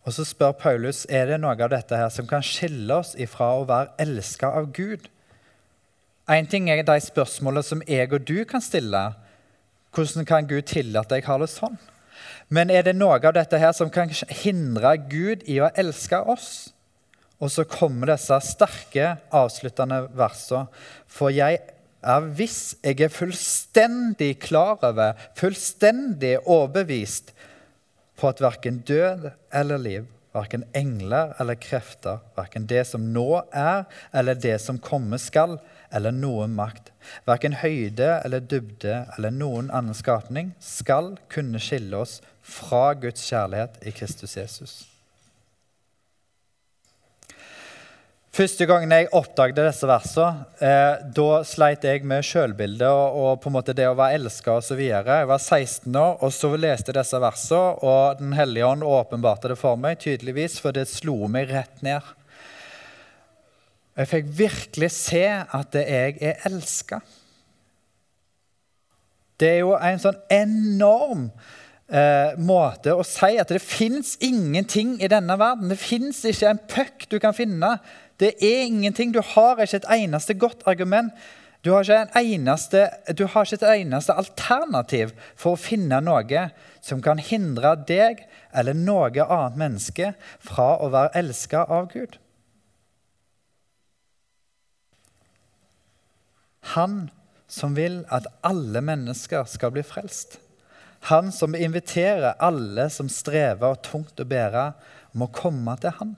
Og 0.02 0.12
så 0.12 0.24
spør 0.26 0.56
Paulus 0.58 1.04
er 1.08 1.28
det 1.30 1.38
noe 1.40 1.54
av 1.54 1.70
dette 1.70 1.96
her 1.96 2.10
som 2.10 2.26
kan 2.26 2.42
skille 2.42 2.90
oss 2.90 3.14
ifra 3.14 3.52
å 3.60 3.66
være 3.68 3.94
elska 4.02 4.50
av 4.58 4.72
Gud. 4.74 5.06
Én 6.26 6.50
ting 6.50 6.68
er 6.70 6.82
de 6.82 6.98
spørsmålene 7.00 7.62
som 7.62 7.86
jeg 7.86 8.10
og 8.10 8.26
du 8.26 8.42
kan 8.48 8.62
stille. 8.64 9.12
Hvordan 9.94 10.26
kan 10.26 10.50
Gud 10.50 10.66
tillate 10.66 11.14
at 11.14 11.20
jeg 11.20 11.28
har 11.28 11.38
det 11.38 11.50
sånn? 11.52 11.78
Men 12.50 12.70
er 12.70 12.82
det 12.82 12.96
noe 12.98 13.20
av 13.22 13.34
dette 13.36 13.58
her 13.58 13.72
som 13.76 13.90
kan 13.90 14.10
hindre 14.42 14.96
Gud 14.98 15.46
i 15.46 15.60
å 15.62 15.70
elske 15.78 16.18
oss? 16.18 16.72
Og 17.42 17.50
så 17.50 17.66
kommer 17.66 18.12
disse 18.12 18.38
sterke, 18.46 19.16
avsluttende 19.34 20.04
versene. 20.14 20.68
For 21.10 21.32
jeg 21.34 21.58
er 22.02 22.26
viss, 22.38 22.76
jeg 22.82 23.00
er 23.02 23.12
fullstendig 23.14 24.36
klar 24.42 24.82
over, 24.86 25.18
fullstendig 25.38 26.36
overbevist 26.46 27.32
på 28.18 28.30
at 28.30 28.42
verken 28.42 28.82
død 28.86 29.30
eller 29.54 29.82
liv, 29.82 30.06
verken 30.32 30.64
engler 30.78 31.34
eller 31.42 31.58
krefter, 31.60 32.22
verken 32.38 32.66
det 32.70 32.84
som 32.88 33.10
nå 33.14 33.42
er, 33.50 33.84
eller 34.14 34.38
det 34.38 34.56
som 34.62 34.78
komme 34.82 35.18
skal, 35.20 35.58
eller 35.92 36.14
noen 36.14 36.54
makt, 36.56 36.92
verken 37.28 37.58
høyde 37.60 38.14
eller 38.22 38.40
dybde 38.40 39.02
eller 39.16 39.34
noen 39.34 39.68
annen 39.74 39.96
skapning, 39.96 40.54
skal 40.62 41.16
kunne 41.32 41.60
skille 41.60 42.06
oss 42.06 42.20
fra 42.40 42.92
Guds 42.94 43.26
kjærlighet 43.28 43.82
i 43.86 43.92
Kristus 43.98 44.38
Jesus. 44.38 44.80
Første 48.32 48.64
gangen 48.64 48.88
jeg 48.94 49.10
oppdaget 49.12 49.58
disse 49.58 49.84
versene, 49.84 50.46
eh, 50.64 51.02
da 51.12 51.42
sleit 51.44 51.82
jeg 51.84 52.00
med 52.08 52.24
sjølbildet 52.24 52.88
og, 52.88 53.18
og, 53.20 53.32
på 53.42 53.50
en 53.50 53.54
måte 53.58 53.74
det 53.76 53.84
å 53.84 53.96
være 53.98 54.22
elska 54.22 54.54
osv. 54.56 54.78
Jeg 54.80 55.26
var 55.28 55.42
16 55.42 55.98
år, 56.00 56.14
og 56.16 56.32
så 56.32 56.48
leste 56.56 56.88
jeg 56.88 56.96
disse 56.96 57.18
versene, 57.20 57.74
og 57.84 58.22
Den 58.22 58.32
hellige 58.32 58.70
ånd 58.70 58.86
åpenbarte 58.88 59.50
det 59.52 59.58
for 59.60 59.76
meg, 59.76 59.98
tydeligvis, 60.00 60.56
for 60.64 60.72
det 60.72 60.86
slo 60.88 61.28
meg 61.28 61.52
rett 61.52 61.84
ned. 61.84 62.06
Jeg 64.00 64.08
fikk 64.08 64.30
virkelig 64.38 64.88
se 64.96 65.26
at 65.28 65.76
jeg 65.76 66.16
er 66.24 66.46
elska. 66.48 67.02
Det 69.36 69.58
er 69.58 69.60
jo 69.60 69.74
en 69.76 70.00
sånn 70.00 70.22
enorm 70.32 71.26
eh, 71.92 72.32
måte 72.40 72.96
å 72.96 73.04
si 73.04 73.36
at 73.36 73.52
det 73.52 73.60
fins 73.60 74.14
ingenting 74.24 74.96
i 75.04 75.12
denne 75.12 75.36
verden. 75.36 75.68
Det 75.68 75.76
fins 75.84 76.22
ikke 76.24 76.54
en 76.54 76.62
puck 76.72 77.06
du 77.12 77.18
kan 77.20 77.36
finne 77.36 77.74
det 78.22 78.36
er 78.38 78.66
ingenting. 78.68 79.12
Du 79.14 79.20
har 79.34 79.60
ikke 79.60 79.82
et 79.82 79.88
eneste 79.90 80.34
godt 80.38 80.62
argument. 80.66 81.12
Du 81.64 81.70
har 81.72 81.82
ikke, 81.86 82.20
eneste, 82.20 82.88
du 83.18 83.26
har 83.26 83.46
ikke 83.46 83.58
et 83.60 83.82
eneste 83.82 84.14
alternativ 84.18 85.12
for 85.38 85.54
å 85.54 85.60
finne 85.60 86.00
noe 86.02 86.48
som 86.82 87.02
kan 87.02 87.22
hindre 87.22 87.76
deg 87.86 88.24
eller 88.50 88.74
noe 88.74 89.26
annet 89.26 89.58
menneske 89.60 90.12
fra 90.42 90.74
å 90.82 90.90
være 90.90 91.14
elska 91.22 91.62
av 91.70 91.90
Gud. 91.94 92.18
Han 96.74 97.10
som 97.50 97.76
vil 97.76 98.02
at 98.10 98.26
alle 98.46 98.80
mennesker 98.82 99.46
skal 99.50 99.74
bli 99.74 99.84
frelst. 99.86 100.38
Han 101.10 101.30
som 101.34 101.54
inviterer 101.58 102.38
alle 102.42 102.88
som 102.90 103.10
strever 103.10 103.74
og 103.74 103.82
tungt 103.86 104.20
å 104.22 104.26
bære, 104.26 104.70
om 105.12 105.26
å 105.26 105.32
komme 105.34 105.74
til 105.82 105.92
han. 105.98 106.14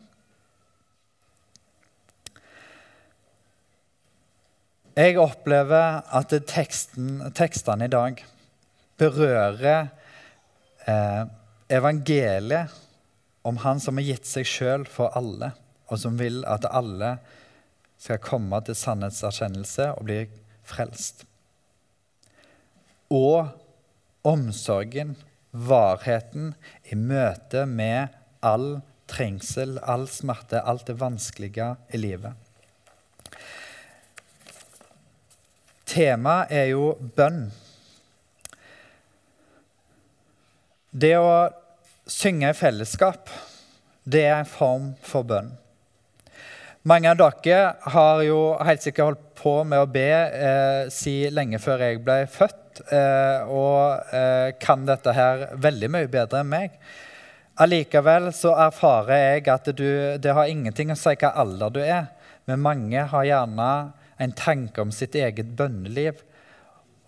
Jeg 4.95 5.17
opplever 5.19 6.05
at 6.15 6.31
teksten, 6.47 7.17
tekstene 7.35 7.89
i 7.89 7.91
dag 7.91 8.21
berører 9.01 9.89
eh, 10.87 11.25
evangeliet 11.67 12.71
om 13.43 13.59
Han 13.65 13.83
som 13.83 13.99
har 13.99 14.07
gitt 14.07 14.29
seg 14.31 14.47
sjøl 14.47 14.85
for 14.87 15.11
alle, 15.19 15.51
og 15.91 15.99
som 15.99 16.15
vil 16.21 16.45
at 16.47 16.69
alle 16.71 17.17
skal 17.99 18.23
komme 18.23 18.61
til 18.63 18.79
sannhetserkjennelse 18.79 19.91
og 19.97 20.07
bli 20.07 20.21
frelst. 20.63 21.27
Og 23.11 23.51
omsorgen, 24.23 25.17
varheten, 25.51 26.55
i 26.87 26.95
møte 26.95 27.67
med 27.67 28.15
all 28.47 28.79
trengsel, 29.11 29.81
all 29.83 30.07
smerte, 30.07 30.63
alt 30.63 30.87
det 30.87 31.01
vanskelige 31.03 31.75
i 31.91 31.99
livet. 31.99 32.44
Temaet 35.95 36.51
er 36.51 36.73
jo 36.73 36.95
bønn. 37.15 37.45
Det 40.91 41.13
å 41.19 41.35
synge 42.11 42.51
i 42.51 42.57
fellesskap, 42.59 43.31
det 44.03 44.25
er 44.27 44.41
en 44.41 44.49
form 44.49 44.91
for 45.07 45.27
bønn. 45.27 45.53
Mange 46.85 47.15
av 47.15 47.21
dere 47.21 47.93
har 47.95 48.21
jo 48.27 48.41
helt 48.67 48.83
sikkert 48.85 49.07
holdt 49.07 49.25
på 49.39 49.55
med 49.65 49.81
å 49.81 49.89
be 49.89 50.09
eh, 50.11 50.91
si 50.93 51.31
lenge 51.33 51.63
før 51.63 51.87
jeg 51.87 52.03
ble 52.05 52.19
født, 52.29 52.83
eh, 52.91 53.47
og 53.49 54.13
eh, 54.19 54.51
kan 54.61 54.85
dette 54.85 55.15
her 55.17 55.49
veldig 55.55 55.95
mye 55.95 56.11
bedre 56.13 56.43
enn 56.43 56.51
meg. 56.51 56.77
Allikevel 57.63 58.33
så 58.35 58.53
erfarer 58.67 59.29
jeg 59.39 59.49
at 59.55 59.71
du, 59.79 59.89
det 60.19 60.35
har 60.35 60.51
ingenting 60.51 60.91
å 60.91 60.99
si 60.99 61.15
hva 61.23 61.37
alder 61.41 61.73
du 61.73 61.81
er, 61.87 62.11
men 62.51 62.67
mange 62.67 63.07
har 63.15 63.31
gjerne 63.31 63.69
en 64.17 64.33
tanke 64.33 64.83
om 64.83 64.93
sitt 64.93 65.15
eget 65.15 65.57
bønneliv. 65.59 66.23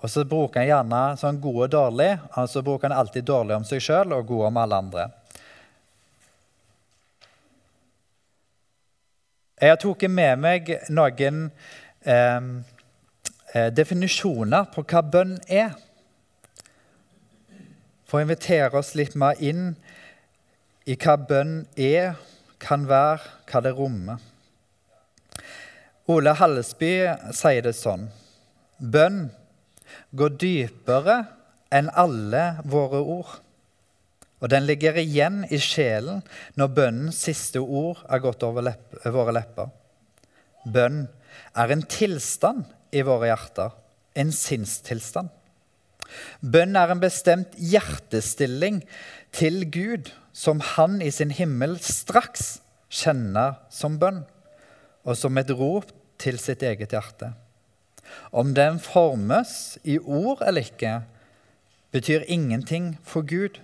Og 0.03 0.11
så 0.13 0.25
bruker 0.29 0.61
han 0.61 0.69
gjerne 0.69 1.03
sånn 1.21 1.41
god 1.41 1.61
og 1.67 1.71
dårlig. 1.73 2.11
Altså 2.37 2.63
bruker 2.65 2.91
han 2.91 2.99
alltid 2.99 3.27
dårlig 3.29 3.57
om 3.57 3.65
seg 3.69 3.83
sjøl 3.85 4.15
og 4.17 4.29
god 4.29 4.51
om 4.51 4.61
alle 4.63 4.81
andre. 4.85 5.07
Jeg 9.57 9.73
har 9.73 9.81
tatt 9.81 10.03
med 10.13 10.43
meg 10.45 10.67
noen 10.93 11.47
eh, 12.05 12.49
eh, 13.55 13.71
definisjoner 13.73 14.69
på 14.75 14.85
hva 14.85 15.01
bønn 15.01 15.39
er. 15.49 15.73
For 18.05 18.21
å 18.21 18.27
invitere 18.27 18.77
oss 18.77 18.93
litt 18.99 19.17
mer 19.19 19.41
inn 19.41 19.71
i 20.85 20.95
hva 21.01 21.17
bønn 21.17 21.63
er, 21.81 22.19
kan 22.63 22.85
være, 22.87 23.25
hva 23.49 23.65
det 23.65 23.73
rommer. 23.79 24.21
Ole 26.07 26.37
Hallesby 26.39 26.93
sier 27.35 27.65
det 27.67 27.75
sånn. 27.75 28.07
Bønn 28.79 29.27
går 30.17 30.37
dypere 30.39 31.17
enn 31.75 31.91
alle 31.99 32.45
våre 32.69 33.01
ord. 33.03 33.33
Og 34.39 34.53
den 34.53 34.67
ligger 34.69 34.99
igjen 35.01 35.43
i 35.51 35.59
sjelen 35.63 36.21
når 36.61 36.75
bønnens 36.77 37.23
siste 37.27 37.63
ord 37.63 38.05
er 38.13 38.23
gått 38.23 38.45
over 38.47 38.69
lepp, 38.69 38.99
våre 39.03 39.35
lepper. 39.35 39.73
Bønn 40.67 41.07
er 41.57 41.73
en 41.73 41.83
tilstand 41.91 42.67
i 42.95 43.03
våre 43.07 43.33
hjerter, 43.33 43.73
en 44.15 44.31
sinnstilstand. 44.35 45.33
Bønn 46.41 46.79
er 46.79 46.93
en 46.93 47.03
bestemt 47.03 47.57
hjertestilling 47.59 48.83
til 49.35 49.65
Gud 49.73 50.13
som 50.37 50.61
han 50.77 51.01
i 51.03 51.11
sin 51.11 51.33
himmel 51.35 51.79
straks 51.83 52.61
kjenner 52.93 53.57
som 53.73 53.97
bønn, 53.99 54.23
og 55.07 55.17
som 55.17 55.39
et 55.39 55.51
rop 55.55 55.93
til 56.21 56.41
sitt 56.43 56.65
eget 56.67 56.93
hjerte. 56.93 57.31
Om 58.35 58.53
den 58.55 58.81
formes 58.83 59.79
i 59.85 59.99
ord 59.99 60.43
eller 60.47 60.67
ikke, 60.67 61.01
betyr 61.95 62.27
ingenting 62.29 62.97
for 63.07 63.25
Gud 63.27 63.63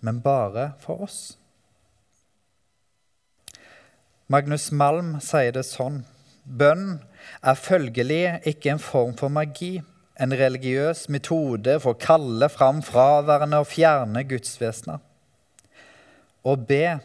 men 0.00 0.20
bare 0.20 0.72
for 0.78 1.02
oss. 1.02 1.36
Magnus 4.28 4.70
Malm 4.72 5.16
sier 5.24 5.54
det 5.56 5.64
sånn. 5.66 6.02
Bønn 6.44 6.98
er 7.40 7.58
følgelig 7.58 8.22
ikke 8.48 8.74
en 8.74 8.82
form 8.82 9.14
for 9.18 9.32
magi, 9.32 9.78
en 10.18 10.34
religiøs 10.34 11.06
metode 11.12 11.78
for 11.82 11.94
å 11.94 12.00
kalle 12.00 12.48
fram 12.52 12.82
fraværende 12.84 13.62
og 13.62 13.70
fjerne 13.70 14.24
gudsvesener. 14.28 15.00
Å 16.44 16.54
be 16.56 16.98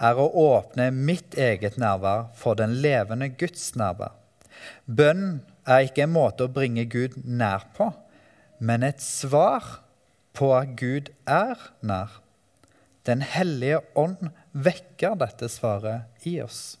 er 0.00 0.18
å 0.18 0.26
åpne 0.28 0.90
mitt 0.94 1.36
eget 1.38 1.78
nærvær 1.78 2.28
for 2.38 2.58
den 2.58 2.78
levende 2.82 3.30
Guds 3.38 3.72
nærvær. 3.78 4.14
Bønn 4.86 5.42
er 5.68 5.86
ikke 5.86 6.06
en 6.06 6.14
måte 6.14 6.46
å 6.46 6.52
bringe 6.52 6.86
Gud 6.90 7.16
nær 7.24 7.66
på, 7.76 7.90
men 8.58 8.84
et 8.86 9.02
svar 9.02 9.80
på 10.34 10.50
at 10.56 10.74
Gud 10.78 11.10
er 11.30 11.58
nær. 11.84 12.20
Den 13.06 13.20
hellige 13.20 13.82
ånd 13.98 14.30
vekker 14.52 15.18
dette 15.20 15.50
svaret 15.52 16.26
i 16.26 16.38
oss. 16.42 16.78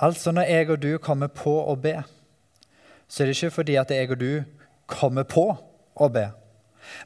Altså 0.00 0.32
når 0.32 0.48
jeg 0.48 0.70
og 0.70 0.80
du 0.80 0.92
kommer 1.02 1.28
på 1.28 1.52
å 1.68 1.74
be, 1.76 1.98
så 3.10 3.22
er 3.22 3.30
det 3.30 3.36
ikke 3.36 3.56
fordi 3.58 3.76
at 3.80 3.90
jeg 3.92 4.12
og 4.14 4.20
du 4.20 4.44
kommer 4.90 5.26
på 5.28 5.44
å 5.94 6.08
be. 6.12 6.30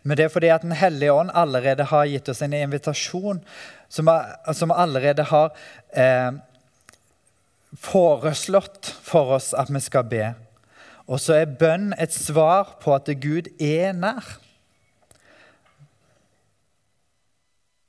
Men 0.02 0.16
det 0.16 0.26
er 0.26 0.32
fordi 0.32 0.50
at 0.52 0.62
Den 0.62 0.72
hellige 0.72 1.12
ånd 1.12 1.30
allerede 1.34 1.84
har 1.90 2.08
gitt 2.10 2.28
oss 2.28 2.42
en 2.42 2.56
invitasjon 2.56 3.42
som, 3.88 4.10
som 4.52 4.72
allerede 4.74 5.26
har 5.28 5.52
eh, 5.92 6.32
foreslått 7.78 8.92
for 9.02 9.36
oss 9.38 9.52
at 9.54 9.70
vi 9.72 9.82
skal 9.82 10.06
be. 10.08 10.32
Og 11.04 11.20
så 11.20 11.40
er 11.42 11.58
bønn 11.60 11.92
et 12.00 12.14
svar 12.14 12.78
på 12.82 12.94
at 12.96 13.10
Gud 13.20 13.50
er 13.60 13.92
nær. 13.96 14.24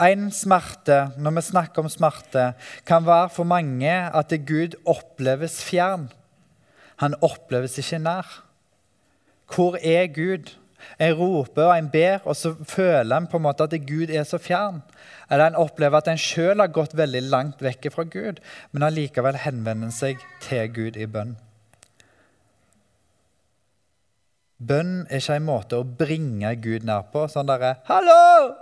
En 0.04 0.28
smerte, 0.36 1.14
når 1.16 1.38
vi 1.38 1.44
snakker 1.48 1.86
om 1.86 1.90
smerte, 1.90 2.50
kan 2.84 3.06
være 3.08 3.30
for 3.32 3.48
mange 3.48 3.92
at 3.92 4.34
Gud 4.48 4.76
oppleves 4.84 5.62
fjern. 5.64 6.10
Han 7.00 7.16
oppleves 7.24 7.78
ikke 7.80 8.02
nær. 8.04 8.28
Hvor 9.56 9.78
er 9.80 10.08
Gud? 10.12 10.52
En 11.00 11.16
roper 11.18 11.70
og 11.70 11.78
en 11.78 11.90
ber, 11.92 12.20
og 12.26 12.36
så 12.38 12.54
føler 12.68 13.16
en 13.18 13.28
på 13.28 13.40
en 13.40 13.46
måte 13.46 13.66
at 13.66 13.76
Gud 13.88 14.12
er 14.12 14.24
så 14.28 14.40
fjern. 14.42 14.82
Eller 15.32 15.50
en 15.50 15.60
opplever 15.60 15.98
at 15.98 16.10
en 16.12 16.22
sjøl 16.22 16.62
har 16.62 16.74
gått 16.74 16.96
veldig 16.98 17.24
langt 17.30 17.64
vekk 17.64 17.90
fra 17.96 18.06
Gud, 18.08 18.40
men 18.72 18.86
allikevel 18.86 19.40
henvender 19.46 19.94
seg 19.96 20.22
til 20.46 20.70
Gud 20.76 21.00
i 21.00 21.08
bønn. 21.10 21.36
Bønn 24.66 25.04
er 25.10 25.20
ikke 25.20 25.36
en 25.36 25.50
måte 25.50 25.80
å 25.82 25.88
bringe 25.88 26.54
Gud 26.64 26.86
nær 26.88 27.10
på. 27.12 27.26
Sånn 27.28 27.50
derre 27.50 27.76
'Hallo! 27.90 28.56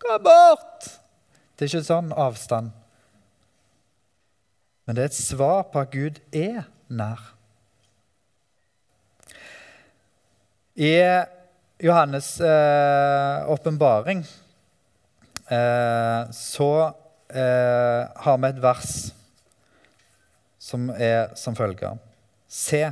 Gå 0.00 0.18
bort! 0.24 0.90
Det 1.56 1.66
er 1.66 1.70
ikke 1.70 1.88
sånn 1.88 2.12
avstand. 2.12 2.70
Men 4.86 4.96
det 4.96 5.02
er 5.02 5.10
et 5.10 5.16
svar 5.16 5.66
på 5.72 5.80
at 5.80 5.90
Gud 5.92 6.20
er 6.32 6.64
nær. 6.88 7.20
I 10.76 10.94
Johannes' 11.80 12.40
eh, 12.40 13.50
åpenbaring 13.50 14.18
eh, 15.48 16.30
så 16.30 16.94
eh, 17.28 18.02
har 18.16 18.38
vi 18.38 18.48
et 18.48 18.58
vers 18.60 18.90
som 20.60 20.90
er 20.92 21.32
som 21.40 21.56
følger. 21.56 21.96
Se, 22.50 22.82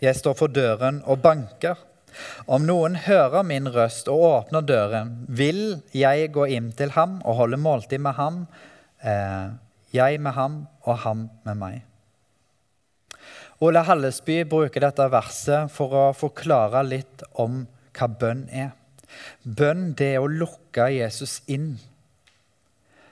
jeg 0.00 0.16
står 0.16 0.36
for 0.38 0.52
døren 0.52 1.02
og 1.04 1.20
banker. 1.20 1.76
Om 2.50 2.64
noen 2.66 2.96
hører 3.04 3.44
min 3.46 3.68
røst 3.70 4.08
og 4.10 4.24
åpner 4.24 4.64
døren, 4.64 5.12
vil 5.28 5.82
jeg 5.92 6.30
gå 6.32 6.46
inn 6.56 6.70
til 6.76 6.94
ham 6.96 7.18
og 7.20 7.42
holde 7.42 7.60
måltid 7.60 8.00
med 8.02 8.16
ham, 8.16 8.46
eh, 9.04 9.52
jeg 9.92 10.20
med 10.20 10.32
ham 10.32 10.62
og 10.86 11.02
ham 11.04 11.28
med 11.44 11.60
meg. 11.60 11.82
Ole 13.60 13.84
Hallesby 13.84 14.40
bruker 14.48 14.80
dette 14.86 15.04
verset 15.12 15.68
for 15.68 15.92
å 15.92 16.06
forklare 16.16 16.80
litt 16.88 17.26
om 17.36 17.66
hva 17.96 18.08
bønn 18.20 18.46
er. 18.50 18.72
Bønn 19.44 19.92
det 19.98 20.14
er 20.14 20.24
å 20.24 20.30
lukke 20.30 20.88
Jesus 20.94 21.40
inn. 21.50 21.74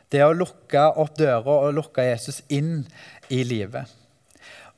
Det 0.09 0.23
er 0.23 0.31
å 0.31 0.37
lukke 0.37 0.87
opp 1.01 1.17
døra 1.19 1.61
og 1.67 1.75
lukke 1.77 2.07
Jesus 2.07 2.41
inn 2.49 2.87
i 3.29 3.43
livet. 3.45 3.89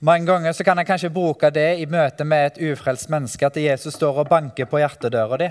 Mange 0.01 0.27
ganger 0.27 0.55
så 0.57 0.65
kan 0.65 0.81
jeg 0.81 0.89
kanskje 0.89 1.13
bruke 1.13 1.51
det 1.53 1.69
i 1.83 1.87
møte 1.91 2.25
med 2.25 2.47
et 2.47 2.63
ufrelst 2.71 3.11
menneske, 3.13 3.47
at 3.47 3.59
Jesus 3.61 3.99
står 3.99 4.23
og 4.23 4.31
banker 4.31 4.67
på 4.67 4.81
hjertedøra 4.81 5.39
di. 5.43 5.51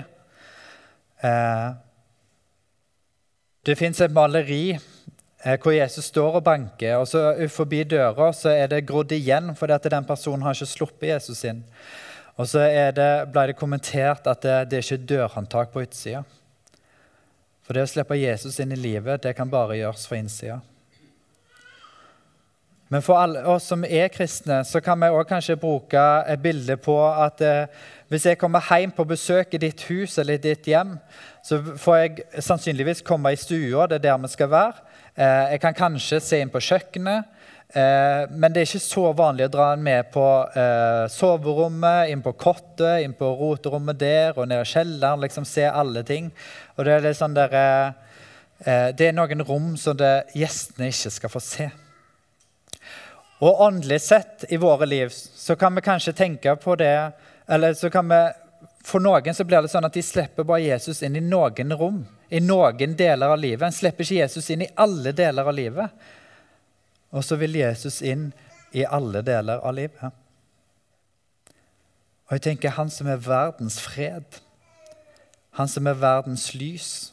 Eh, 1.22 1.68
det 3.68 3.76
fins 3.78 4.00
et 4.02 4.12
maleri 4.12 4.72
eh, 4.74 5.56
hvor 5.60 5.72
Jesus 5.76 6.10
står 6.10 6.40
og 6.40 6.44
banker, 6.44 6.96
og 6.98 7.06
så 7.08 7.30
forbi 7.52 7.84
døra 7.88 8.32
så 8.34 8.50
er 8.50 8.72
det 8.72 8.86
grodd 8.88 9.14
igjen 9.14 9.54
fordi 9.56 9.76
at 9.76 9.90
den 9.94 10.08
personen 10.08 10.42
har 10.42 10.58
ikke 10.58 10.74
sluppet 10.74 11.12
Jesus 11.12 11.44
inn. 11.46 11.62
Og 12.40 12.48
så 12.48 12.62
det, 12.96 13.08
ble 13.34 13.50
det 13.50 13.58
kommentert 13.58 14.28
at 14.30 14.40
det, 14.40 14.56
det 14.70 14.78
er 14.78 14.86
ikke 14.86 15.08
dørhåndtak 15.10 15.74
på 15.74 15.82
utsida. 15.84 16.22
For 17.66 17.76
det 17.76 17.84
å 17.84 17.90
slippe 17.90 18.16
Jesus 18.16 18.56
inn 18.62 18.72
i 18.72 18.80
livet, 18.80 19.20
det 19.22 19.34
kan 19.36 19.50
bare 19.50 19.76
gjøres 19.76 20.06
fra 20.08 20.16
innsida. 20.22 20.56
Men 22.90 23.04
for 23.06 23.20
alle 23.20 23.44
oss 23.46 23.68
som 23.70 23.84
er 23.86 24.08
kristne, 24.10 24.64
så 24.66 24.80
kan 24.82 24.98
vi 24.98 25.10
også 25.12 25.28
kanskje 25.28 25.58
bruke 25.62 26.00
et 26.26 26.40
bilde 26.42 26.74
på 26.82 26.96
at 27.06 27.44
eh, 27.46 27.84
hvis 28.10 28.24
jeg 28.26 28.40
kommer 28.40 28.64
hjem 28.66 28.90
på 28.96 29.06
besøk 29.06 29.54
i 29.54 29.60
ditt 29.62 29.84
hus 29.86 30.16
eller 30.18 30.40
i 30.40 30.42
ditt 30.48 30.66
hjem, 30.66 30.96
så 31.46 31.60
får 31.62 32.00
jeg 32.00 32.42
sannsynligvis 32.42 33.04
komme 33.06 33.30
i 33.30 33.38
stua, 33.38 33.86
det 33.86 34.00
er 34.00 34.08
der 34.08 34.18
vi 34.24 34.32
skal 34.32 34.50
være. 34.50 34.82
Eh, 35.14 35.52
jeg 35.52 35.62
kan 35.62 35.78
kanskje 35.78 36.18
se 36.24 36.40
inn 36.42 36.50
på 36.50 36.64
kjøkkenet, 36.66 37.30
men 37.70 38.50
det 38.50 38.64
er 38.64 38.66
ikke 38.66 38.82
så 38.82 39.02
vanlig 39.14 39.46
å 39.46 39.52
dra 39.52 39.66
med 39.78 40.08
på 40.10 40.24
eh, 40.58 41.04
soverommet, 41.12 42.10
inn 42.10 42.22
på 42.24 42.32
kottet, 42.34 43.04
inn 43.04 43.14
på 43.14 43.28
roterommet 43.38 43.98
der 44.00 44.38
og 44.38 44.48
ned 44.50 44.64
i 44.64 44.70
kjelleren. 44.72 45.22
liksom 45.22 45.46
Se 45.46 45.68
alle 45.68 46.02
ting. 46.02 46.32
Og 46.74 46.84
det 46.84 46.96
er, 46.96 47.04
litt 47.04 47.20
sånn 47.20 47.36
der, 47.36 47.54
eh, 47.54 48.18
eh, 48.64 48.88
det 48.90 49.10
er 49.10 49.14
noen 49.14 49.44
rom 49.46 49.76
som 49.78 49.94
det, 49.96 50.32
gjestene 50.34 50.90
ikke 50.90 51.14
skal 51.14 51.30
få 51.30 51.42
se. 51.44 51.70
Og 53.40 53.62
åndelig 53.68 54.00
sett 54.04 54.44
i 54.50 54.58
våre 54.60 54.86
liv 54.86 55.12
så 55.14 55.56
kan 55.56 55.74
vi 55.74 55.86
kanskje 55.86 56.12
tenke 56.12 56.56
på 56.60 56.74
det 56.76 57.12
eller 57.50 57.74
så 57.74 57.90
kan 57.90 58.08
vi, 58.08 58.20
For 58.84 59.00
noen 59.00 59.34
så 59.34 59.44
blir 59.44 59.62
det 59.62 59.70
sånn 59.72 59.84
at 59.84 59.94
de 59.94 60.02
slipper 60.02 60.46
bare 60.48 60.62
Jesus 60.62 61.02
inn 61.04 61.16
i 61.16 61.22
noen 61.24 61.72
rom, 61.76 61.98
i 62.28 62.40
noen 62.40 62.94
deler 62.96 63.34
av 63.34 63.38
livet. 63.38 63.66
En 63.66 63.74
slipper 63.74 64.06
ikke 64.06 64.22
Jesus 64.22 64.50
inn 64.50 64.62
i 64.64 64.70
alle 64.74 65.12
deler 65.12 65.44
av 65.44 65.54
livet. 65.54 65.90
Og 67.10 67.24
så 67.26 67.38
vil 67.40 67.58
Jesus 67.58 68.00
inn 68.02 68.30
i 68.72 68.84
alle 68.86 69.22
deler 69.26 69.62
av 69.66 69.74
livet. 69.74 70.12
Og 72.28 72.36
jeg 72.36 72.44
tenker 72.46 72.76
han 72.76 72.92
som 72.92 73.08
er 73.10 73.22
verdens 73.24 73.80
fred, 73.82 74.38
han 75.58 75.68
som 75.68 75.88
er 75.90 75.96
verdens 75.98 76.52
lys 76.54 77.10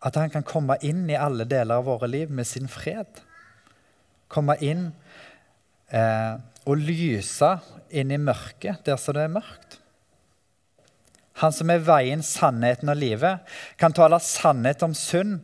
At 0.00 0.14
han 0.14 0.30
kan 0.30 0.46
komme 0.46 0.76
inn 0.86 1.10
i 1.10 1.16
alle 1.18 1.44
deler 1.44 1.80
av 1.80 1.88
våre 1.90 2.06
liv 2.08 2.30
med 2.30 2.46
sin 2.48 2.70
fred 2.70 3.18
komme 4.30 4.56
inn 4.64 4.88
eh, 5.90 6.38
og 6.68 6.78
lyse 6.78 7.50
inn 7.90 8.14
i 8.14 8.20
mørket 8.20 8.86
der 8.86 9.00
som 9.00 9.16
det 9.16 9.26
er 9.26 9.34
mørkt. 9.34 9.78
Han 11.40 11.54
som 11.56 11.72
er 11.72 11.82
veien, 11.82 12.22
sannheten 12.22 12.92
og 12.92 13.00
livet, 13.00 13.40
kan 13.80 13.94
tale 13.96 14.20
sannhet 14.22 14.82
om 14.84 14.94
synd 14.96 15.40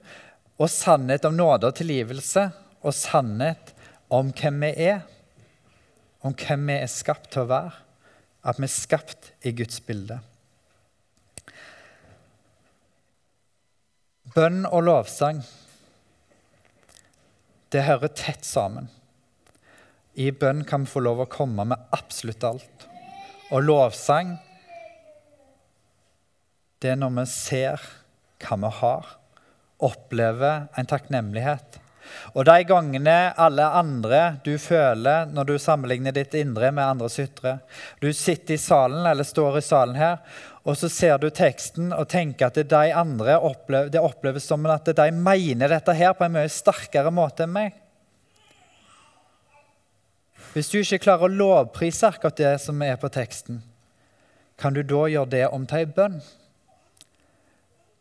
og 0.56 0.70
sannhet 0.72 1.26
om 1.28 1.36
nåde 1.36 1.68
og 1.68 1.76
tilgivelse 1.76 2.46
og 2.80 2.94
sannhet 2.96 3.74
om 4.12 4.30
hvem 4.36 4.62
vi 4.64 4.72
er, 4.86 5.02
om 6.24 6.34
hvem 6.34 6.70
vi 6.70 6.78
er 6.80 6.90
skapt 6.90 7.30
til 7.34 7.44
å 7.44 7.50
være, 7.50 7.74
at 8.46 8.58
vi 8.60 8.68
er 8.68 8.72
skapt 8.72 9.30
i 9.46 9.52
Guds 9.56 9.82
bilde. 9.84 10.20
Bønn 14.36 14.64
og 14.68 14.84
lovsang 14.86 15.40
det 17.72 17.82
hører 17.82 18.12
tett 18.14 18.46
sammen. 18.46 18.86
I 20.16 20.30
bønn 20.30 20.62
kan 20.64 20.84
vi 20.86 20.92
få 20.92 21.02
lov 21.02 21.24
å 21.24 21.30
komme 21.30 21.66
med 21.68 21.90
absolutt 21.92 22.44
alt. 22.46 22.86
og 23.50 23.62
lovsang, 23.62 24.32
det 26.82 26.90
er 26.90 26.96
når 26.98 27.12
vi 27.20 27.24
ser 27.30 27.82
hva 28.42 28.56
vi 28.58 28.70
har, 28.80 29.12
opplever 29.82 30.68
en 30.76 30.88
takknemlighet. 30.88 31.80
Og 32.38 32.46
de 32.46 32.62
gangene 32.68 33.16
alle 33.40 33.66
andre 33.78 34.20
du 34.46 34.54
føler 34.62 35.26
når 35.32 35.48
du 35.48 35.54
sammenligner 35.58 36.14
ditt 36.14 36.36
indre 36.38 36.70
med 36.70 36.84
andres 36.84 37.18
ytre 37.18 37.58
Du 37.98 38.12
sitter 38.14 38.54
i 38.54 38.60
salen 38.62 39.06
eller 39.10 39.26
står 39.26 39.58
i 39.58 39.64
salen 39.66 39.98
her, 39.98 40.20
og 40.66 40.78
så 40.78 40.90
ser 40.90 41.18
du 41.22 41.28
teksten 41.30 41.92
og 41.94 42.08
tenker 42.10 42.48
at 42.48 42.58
det, 42.58 42.68
de 42.70 42.94
andre 42.94 43.38
opplever, 43.38 43.90
det 43.90 44.02
oppleves 44.02 44.46
som 44.46 44.66
at 44.70 44.88
de 44.98 45.10
mener 45.14 45.70
dette 45.70 45.94
her 45.94 46.14
på 46.14 46.26
en 46.26 46.34
mye 46.38 46.50
sterkere 46.50 47.12
måte 47.14 47.46
enn 47.46 47.54
meg. 47.54 47.76
Hvis 50.56 50.70
du 50.72 50.78
ikke 50.80 51.02
klarer 51.04 51.28
å 51.28 51.36
lovprise 51.36 52.08
akkurat 52.08 52.38
det 52.40 52.54
som 52.62 52.80
er 52.82 52.96
på 52.98 53.10
teksten, 53.12 53.60
kan 54.56 54.72
du 54.72 54.80
da 54.82 55.04
gjøre 55.12 55.32
det 55.34 55.46
om 55.52 55.66
til 55.68 55.84
ei 55.84 55.88
bønn? 55.98 56.20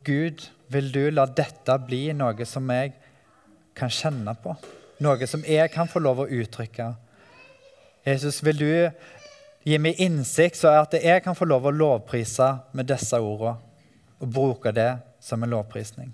Gud, 0.07 0.45
vil 0.67 0.91
du 0.91 1.03
la 1.11 1.25
dette 1.25 1.77
bli 1.85 2.07
noe 2.17 2.45
som 2.47 2.69
jeg 2.73 2.93
kan 3.77 3.91
kjenne 3.91 4.33
på? 4.41 4.55
Noe 5.03 5.27
som 5.27 5.43
jeg 5.45 5.71
kan 5.73 5.89
få 5.91 6.01
lov 6.03 6.23
å 6.23 6.29
uttrykke? 6.31 6.93
Jesus, 8.05 8.41
vil 8.45 8.59
du 8.59 8.69
gi 9.65 9.77
meg 9.81 9.99
innsikt, 10.01 10.59
så 10.59 10.75
at 10.81 10.93
jeg 10.97 11.23
kan 11.25 11.37
få 11.37 11.47
lov 11.49 11.65
å 11.65 11.73
lovprise 11.73 12.51
med 12.77 12.87
disse 12.89 13.17
ordene 13.17 13.57
og 14.21 14.29
bruke 14.31 14.71
det 14.71 14.91
som 15.19 15.43
en 15.43 15.51
lovprisning? 15.51 16.13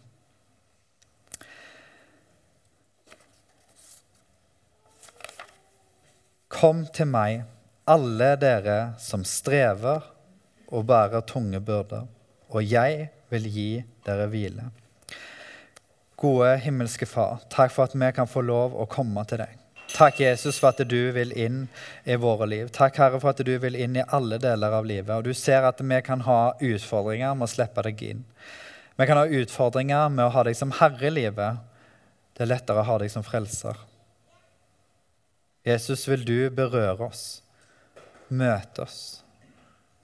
Kom 6.52 6.86
til 6.94 7.08
meg, 7.10 7.44
alle 7.90 8.36
dere 8.40 8.94
som 9.02 9.24
strever 9.26 10.04
og 10.72 10.86
bærer 10.88 11.24
tunge 11.28 11.60
byrder, 11.64 12.06
og 12.52 12.64
jeg 12.64 13.10
vil 13.32 13.48
gi 13.50 13.70
dere 14.06 14.28
hvile. 14.32 14.70
Gode 16.22 16.54
himmelske 16.62 17.08
Far, 17.10 17.42
takk 17.50 17.74
for 17.74 17.88
at 17.90 17.98
vi 17.98 18.12
kan 18.14 18.30
få 18.30 18.44
lov 18.46 18.76
å 18.78 18.86
komme 18.90 19.24
til 19.30 19.42
deg. 19.42 19.58
Takk, 19.92 20.22
Jesus, 20.22 20.60
for 20.62 20.72
at 20.72 20.80
du 20.88 21.12
vil 21.12 21.34
inn 21.36 21.66
i 22.08 22.16
våre 22.16 22.46
liv. 22.48 22.70
Takk, 22.72 22.96
Herre, 23.02 23.20
for 23.20 23.34
at 23.34 23.42
du 23.44 23.52
vil 23.60 23.76
inn 23.76 23.98
i 24.00 24.06
alle 24.08 24.40
deler 24.40 24.72
av 24.78 24.88
livet. 24.88 25.12
Og 25.18 25.26
du 25.28 25.34
ser 25.36 25.68
at 25.68 25.82
vi 25.84 25.98
kan 26.06 26.24
ha 26.24 26.54
utfordringer 26.64 27.36
med 27.36 27.50
å 27.50 27.52
slippe 27.52 27.84
deg 27.90 28.04
inn. 28.08 28.24
Vi 28.96 29.08
kan 29.10 29.20
ha 29.20 29.26
utfordringer 29.28 30.14
med 30.14 30.28
å 30.28 30.32
ha 30.36 30.46
deg 30.48 30.56
som 30.56 30.72
herre 30.80 31.10
i 31.10 31.14
livet. 31.14 31.60
Det 32.38 32.46
er 32.46 32.54
lettere 32.54 32.84
å 32.84 32.88
ha 32.88 32.98
deg 33.02 33.12
som 33.12 33.26
frelser. 33.26 33.80
Jesus, 35.68 36.08
vil 36.08 36.24
du 36.26 36.38
berøre 36.56 37.12
oss, 37.12 37.42
møte 38.30 38.86
oss, 38.86 39.00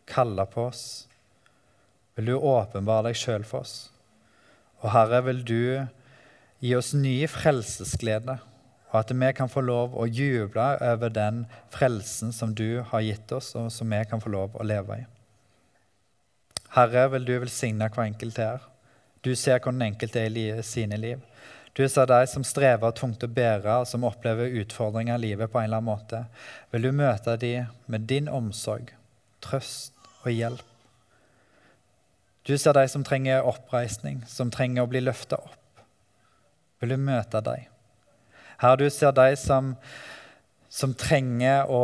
kalle 0.05 0.45
på 0.51 0.67
oss? 0.67 1.06
Vil 2.17 2.31
du 2.31 2.35
åpenbare 2.35 3.11
deg 3.11 3.19
sjøl 3.19 3.45
for 3.45 3.61
oss? 3.61 3.75
Og 4.81 4.89
Herre, 4.93 5.21
vil 5.27 5.43
du 5.45 5.61
gi 6.63 6.73
oss 6.73 6.95
ny 6.97 7.19
frelsesglede, 7.29 8.39
og 8.87 8.95
at 9.01 9.11
vi 9.13 9.29
kan 9.37 9.51
få 9.51 9.61
lov 9.61 9.93
å 9.93 10.07
juble 10.09 10.65
over 10.81 11.13
den 11.13 11.43
frelsen 11.73 12.33
som 12.33 12.55
du 12.57 12.81
har 12.89 13.03
gitt 13.05 13.31
oss, 13.35 13.51
og 13.59 13.69
som 13.73 13.93
vi 13.93 13.99
kan 14.09 14.23
få 14.23 14.31
lov 14.33 14.57
å 14.57 14.65
leve 14.65 15.01
i. 15.03 15.05
Herre, 16.73 17.07
vil 17.13 17.27
du 17.27 17.35
velsigne 17.43 17.89
hver 17.89 18.07
enkelt 18.07 18.39
her. 18.41 18.65
Du 19.21 19.35
ser 19.35 19.59
hvor 19.61 19.75
den 19.75 19.85
enkelte 19.85 20.23
er 20.23 20.37
i 20.37 20.47
sine 20.65 20.97
liv. 20.97 21.21
Du 21.77 21.83
ser 21.85 22.09
de 22.09 22.23
som 22.25 22.45
strever 22.45 22.95
tungt 22.97 23.21
å 23.21 23.29
bære, 23.29 23.83
og 23.83 23.89
som 23.89 24.07
opplever 24.07 24.55
utfordringer 24.63 25.19
i 25.19 25.27
livet 25.27 25.51
på 25.53 25.61
en 25.61 25.69
eller 25.69 25.83
annen 25.83 25.91
måte. 25.91 26.23
Vil 26.73 26.89
du 26.89 26.91
møte 26.95 27.37
dem 27.37 27.69
med 27.85 28.09
din 28.09 28.29
omsorg, 28.29 28.89
trøst 29.45 29.93
og 30.23 30.33
hjelp? 30.33 30.76
Du 32.47 32.57
ser 32.57 32.73
de 32.73 32.87
som 32.87 33.03
trenger 33.03 33.43
oppreisning, 33.43 34.21
som 34.27 34.51
trenger 34.51 34.85
å 34.85 34.91
bli 34.91 35.01
løfta 35.03 35.35
opp. 35.35 35.81
Vil 36.79 36.93
du 36.93 37.01
møte 37.01 37.41
dem? 37.43 37.65
Her 38.61 38.77
du 38.79 38.87
ser 38.89 39.11
de 39.11 39.33
som, 39.37 39.73
som 40.69 40.93
trenger 40.97 41.67
å 41.67 41.81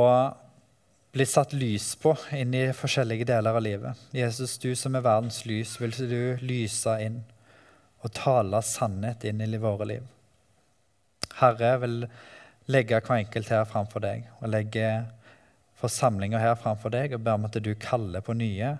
bli 1.13 1.25
satt 1.29 1.51
lys 1.53 1.91
på 2.01 2.15
inn 2.33 2.55
i 2.57 2.63
forskjellige 2.73 3.27
deler 3.29 3.53
av 3.53 3.61
livet. 3.61 3.99
Jesus, 4.15 4.55
du 4.57 4.71
som 4.79 4.95
er 4.95 5.03
verdens 5.05 5.43
lys, 5.45 5.75
vil 5.81 5.93
du 5.93 6.39
lyse 6.41 6.95
inn 7.03 7.19
og 8.03 8.15
tale 8.15 8.63
sannhet 8.65 9.27
inn 9.27 9.43
i 9.43 9.59
våre 9.61 9.89
liv. 9.91 10.07
Herre 11.41 11.75
vil 11.83 11.99
legge 12.71 13.03
hver 13.03 13.19
enkelt 13.19 13.51
her 13.51 13.67
framfor 13.67 14.03
deg 14.03 14.25
og 14.39 14.49
legge 14.53 14.87
forsamlinga 15.83 16.39
her 16.39 16.55
framfor 16.55 16.93
deg 16.93 17.13
og 17.13 17.23
ber 17.25 17.37
om 17.37 17.47
at 17.49 17.59
du 17.59 17.73
kaller 17.75 18.23
på 18.23 18.35
nye. 18.39 18.77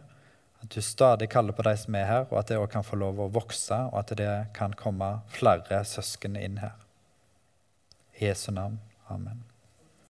At 0.64 0.72
du 0.72 0.82
stadig 0.82 1.30
kaller 1.30 1.54
på 1.54 1.66
de 1.68 1.76
som 1.78 1.96
er 2.00 2.06
her, 2.08 2.28
og 2.32 2.40
at 2.40 2.48
det 2.48 2.58
òg 2.58 2.70
kan 2.72 2.86
få 2.88 2.96
lov 2.96 3.20
å 3.20 3.32
vokse, 3.36 3.76
og 3.92 4.00
at 4.00 4.16
det 4.18 4.32
kan 4.56 4.76
komme 4.80 5.18
flere 5.36 5.84
søsken 5.84 6.40
inn 6.40 6.62
her. 6.64 6.78
I 8.16 8.30
Jesu 8.30 8.52
navn. 8.56 8.80
Amen. 9.12 9.44